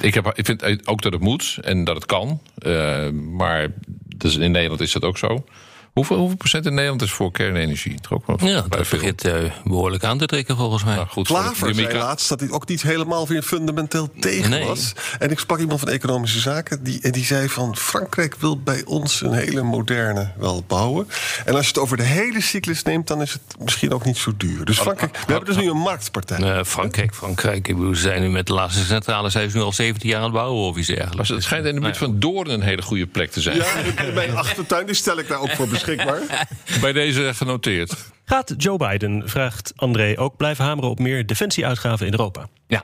[0.00, 2.40] Ik, heb, ik vind ook dat het moet en dat het kan.
[2.58, 3.68] eh, maar
[4.16, 5.44] dus in Nederland is dat ook zo.
[5.92, 7.94] Hoeveel, hoeveel procent in Nederland is voor kernenergie?
[8.26, 8.98] Wel Ja, dat veel.
[8.98, 10.94] begint eh, behoorlijk aan te trekken volgens mij.
[10.94, 14.50] Nou, goed, voor de Klaver zei laatst dat hij ook niet helemaal weer fundamenteel tegen
[14.50, 14.64] Nee.
[14.64, 14.92] was.
[15.18, 17.76] En ik sprak iemand van Economische Zaken die, en die zei van...
[17.76, 21.08] Frankrijk wil bij ons een hele moderne wel bouwen.
[21.44, 23.06] En als je het over de hele cyclus neemt...
[23.06, 24.64] dan is het misschien ook niet zo duur.
[24.64, 26.38] Dus Frankrijk, we hebben dus nu een marktpartij.
[26.38, 27.68] Eh, Frankrijk, Frankrijk.
[27.68, 30.18] Ik bedoel, ze zijn nu met de laatste centrale zijn ze nu al 17 jaar
[30.18, 31.28] aan het bouwen of iets dergelijks.
[31.28, 33.56] Het schijnt in de buurt van Doorn een hele goede plek te zijn.
[33.56, 33.74] Ja,
[34.04, 36.48] in mijn achtertuin die stel ik daar ook voor beschikbaar.
[36.80, 37.96] Bij deze genoteerd.
[38.24, 42.48] Gaat Joe Biden, vraagt André, ook blijven hameren op meer defensieuitgaven in Europa?
[42.66, 42.82] Ja,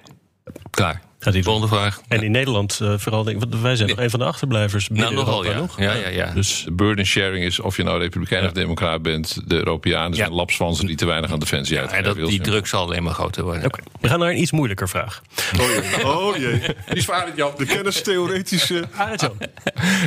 [0.70, 1.02] klaar.
[1.18, 1.42] Gaat doen.
[1.42, 2.00] Volgende vraag.
[2.09, 4.88] En in Nederland eh, vooral, denk want wij zijn nog een van de achterblijvers.
[4.88, 5.57] Nou, nogal ja.
[5.59, 5.81] nog.
[5.81, 6.31] Ja, ja, ja.
[6.35, 9.40] Dus De burden sharing is of je nou republikein of democraat bent.
[9.48, 10.35] De Europeanen zijn Ja.
[10.37, 12.05] lapswansen die te weinig aan defensie en uitgeven.
[12.05, 12.52] dat, Heel die simpel.
[12.52, 13.64] druk zal alleen maar groter worden.
[13.64, 15.22] oké, we gaan naar een iets moeilijker vraag.
[15.61, 16.05] Oh jee.
[16.07, 16.59] Oh jee.
[16.61, 17.50] Die is voor Jan.
[17.57, 18.85] De kennistheoretische...
[18.96, 19.38] Arend Jan.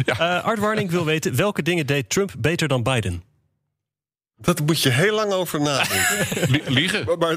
[0.05, 3.23] Eh, Art Warning wil weten welke dingen deed Trump beter dan Biden?
[4.41, 6.27] Dat moet je heel lang over nadenken.
[6.51, 7.03] Li- Liegen.
[7.05, 7.35] Maar, maar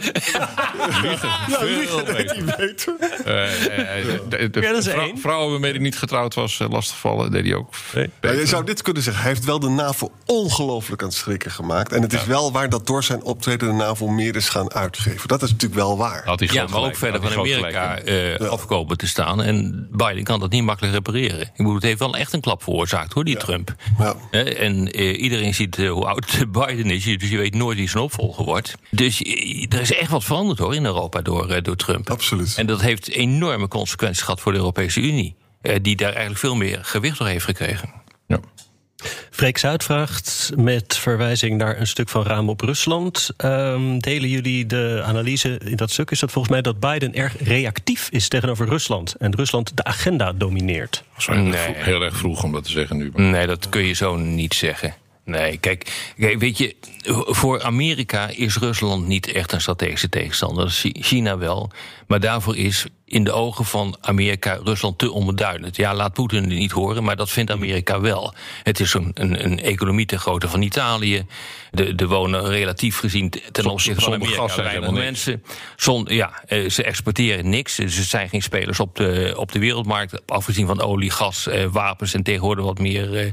[1.03, 1.29] Liegen.
[1.49, 2.37] ja, Veel liegen deed beter.
[2.47, 2.95] hij beter.
[3.25, 4.89] Eh, eh, de- dat is.
[5.21, 7.75] Vrouwen waarmee hij niet getrouwd was, eh, lastigvallen, deed hij ook.
[7.95, 8.11] Nee.
[8.21, 9.23] Nou, je zou dit kunnen zeggen.
[9.23, 11.93] Hij heeft wel de NAVO ongelooflijk aan het schrikken gemaakt.
[11.93, 15.29] En het is wel waar dat door zijn optreden de NAVO meer is gaan uitgeven.
[15.29, 16.23] Dat is natuurlijk wel waar.
[16.25, 19.43] Had hij Ja, maar ook verder van Amerika eh, afkomen te staan.
[19.43, 21.41] En Biden kan dat niet makkelijk repareren.
[21.41, 23.75] Ik bedoel, het heeft wel echt een klap veroorzaakt, hoor, die Trump.
[23.99, 24.15] Ja.
[24.31, 28.45] En eh, iedereen ziet hoe oud Biden is, dus je weet nooit wie zijn opvolger
[28.45, 28.75] wordt.
[28.91, 32.11] Dus eh, er is echt wat veranderd, hoor, in Europa door, eh, door Trump.
[32.11, 32.55] Absoluut.
[32.57, 35.35] En dat heeft enorme consequenties gehad voor de Europese Unie.
[35.63, 37.93] eh, die daar eigenlijk veel meer gewicht door heeft gekregen.
[38.27, 38.41] Ja.
[39.31, 43.31] Freek Zuid vraagt met verwijzing naar een stuk van Raam op Rusland.
[43.37, 46.11] Ehm, delen jullie de analyse in dat stuk?
[46.11, 50.33] Is dat volgens mij dat Biden erg reactief is tegenover Rusland en Rusland de agenda
[50.33, 51.05] domineert?
[51.17, 51.75] Sorry, Nee.
[51.75, 53.11] Heel erg vroeg om dat te zeggen nu.
[53.15, 54.95] maar- Nee, dat kun je zo niet zeggen.
[55.25, 56.77] Nee, kijk, weet je,
[57.27, 60.69] voor Amerika is Rusland niet echt een strategische tegenstander.
[60.93, 61.71] China wel.
[62.13, 65.77] Maar daarvoor is in de ogen van Amerika Rusland te onbeduidend.
[65.77, 68.35] Ja, laat Poetin het niet horen, maar dat vindt Amerika wel.
[68.63, 71.27] Het is een, een, een economie te grootte van Italië.
[71.71, 75.43] De, de wonen relatief gezien ten opzichte van Amerika gas ze weinig mensen.
[75.77, 77.79] Zon, ja, eh, ze exporteren niks.
[77.79, 80.23] Er zijn geen spelers op de, op de wereldmarkt.
[80.27, 83.33] Afgezien van olie, gas, eh, wapens en tegenwoordig wat meer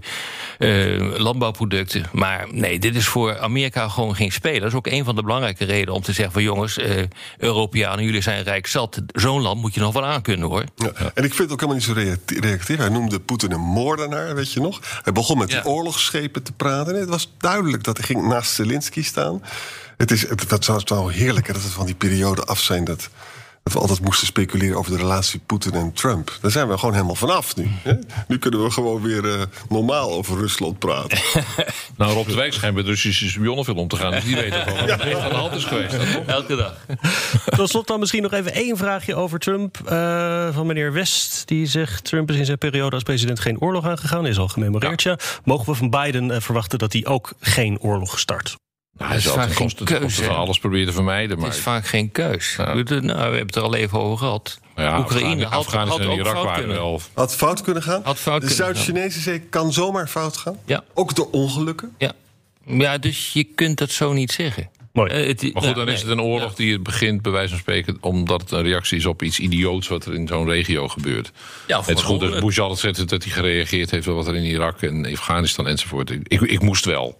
[0.59, 2.05] eh, landbouwproducten.
[2.11, 4.59] Maar nee, dit is voor Amerika gewoon geen speler.
[4.59, 7.03] Dat is ook een van de belangrijke redenen om te zeggen van jongens, eh,
[7.37, 9.01] Europeanen, jullie zijn rijk zat.
[9.07, 10.63] Zo'n land moet je nog wel aankunnen hoor.
[10.75, 10.91] Ja.
[11.13, 12.77] En ik vind het ook helemaal niet zo reacti- reactief.
[12.77, 14.79] Hij noemde Poetin een moordenaar, weet je nog.
[15.03, 15.61] Hij begon met Ja.
[15.61, 16.93] die oorlogsschepen te praten.
[16.93, 19.43] En het was duidelijk dat hij ging naast Zelensky staan.
[19.97, 22.83] Het is het, dat was wel heerlijk dat we van die periode af zijn...
[22.83, 23.09] Dat,
[23.69, 26.37] dat we altijd moesten speculeren over de relatie Poetin en Trump.
[26.41, 27.67] Daar zijn we gewoon helemaal vanaf nu.
[27.83, 27.93] Hè?
[28.27, 31.17] Nu kunnen we gewoon weer eh, normaal over Rusland praten.
[31.97, 34.11] Nou, Rob de Wijk schijnt met Russische spionnen veel om te gaan.
[34.11, 35.91] Dus die wel wat er aan de hand is geweest.
[35.91, 36.25] Dat toch?
[36.25, 36.75] Elke dag.
[37.45, 39.77] Tot slot dan misschien nog even één vraagje over Trump.
[39.85, 41.47] eh, van meneer West.
[41.47, 44.25] Die zegt: Trump is in zijn periode als president geen oorlog aangegaan.
[44.25, 45.17] Is al gememoreerd, ja.
[45.43, 48.55] Mogen we van Biden eh, verwachten dat hij ook geen oorlog start?
[48.99, 51.37] Nou, hij is vaak geen keuze, alles proberen te vermijden.
[51.37, 52.53] Maar Het is vaak geen keus.
[52.57, 52.73] Ja.
[52.73, 54.59] Nou, we hebben het er al even over gehad.
[54.75, 56.77] ja, Oekraïne had, Afghanistan had en Irak fout waren kunnen.
[56.77, 57.01] wel...
[57.13, 58.01] Had fout kunnen gaan.
[58.03, 58.49] Had fout de.
[58.49, 60.57] Zuid-Chinese zee kan zomaar fout gaan.
[60.65, 60.83] Ja.
[60.93, 61.95] Ook door ongelukken.
[61.97, 62.11] Ja.
[62.65, 64.69] ja, dus je kunt dat zo niet zeggen.
[64.93, 65.11] Mooi.
[65.11, 66.09] Eh, het- Maar goed, dan is nee.
[66.11, 69.23] het een oorlog die begint, bij wijze van spreken, omdat het een reactie is op
[69.23, 71.31] iets idioots wat er in zo'n regio gebeurt.
[71.67, 74.35] Ja, het is goed dat Bush altijd zegt dat hij gereageerd heeft op wat er
[74.35, 76.09] in Irak en Afghanistan enzovoort.
[76.09, 77.17] Ik, ik moest wel.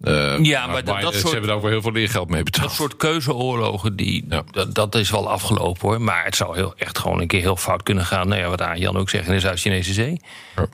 [0.00, 2.66] Eh, Ja, maar dat- ze soort- hebben daar ook wel heel veel leergeld mee betaald.
[2.68, 4.42] Dat soort keuzeoorlogen, die, Ja.
[4.50, 6.00] dat, dat is wel afgelopen hoor.
[6.00, 8.28] Maar het zou heel, echt gewoon een keer heel fout kunnen gaan.
[8.28, 10.20] Nou ja, wat Jan ook zegt in de Zuid-Chinese Zee.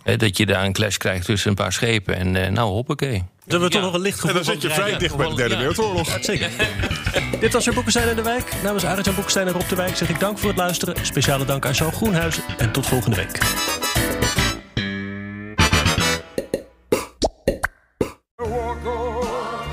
[0.04, 0.16] Ja.
[0.16, 2.16] Dat je daar een clash krijgt tussen een paar schepen.
[2.16, 3.10] En eh, nou, hoppakee.
[3.18, 3.70] Dan hebben we Ja.
[3.70, 5.60] toch nog een licht gevoel En dan zit je vrij dicht bij de Derde Ja.
[5.60, 6.18] Wereldoorlog.
[6.20, 6.50] Zeker.
[7.40, 8.52] Dit was weer Boekenstein in de Wijk.
[8.62, 10.94] Namens Arend-Jan Boekenstein en Rob de Wijk zeg ik dank voor het luisteren.
[11.02, 12.42] Speciale dank aan Jean Groenhuizen.
[12.58, 13.38] En tot volgende week.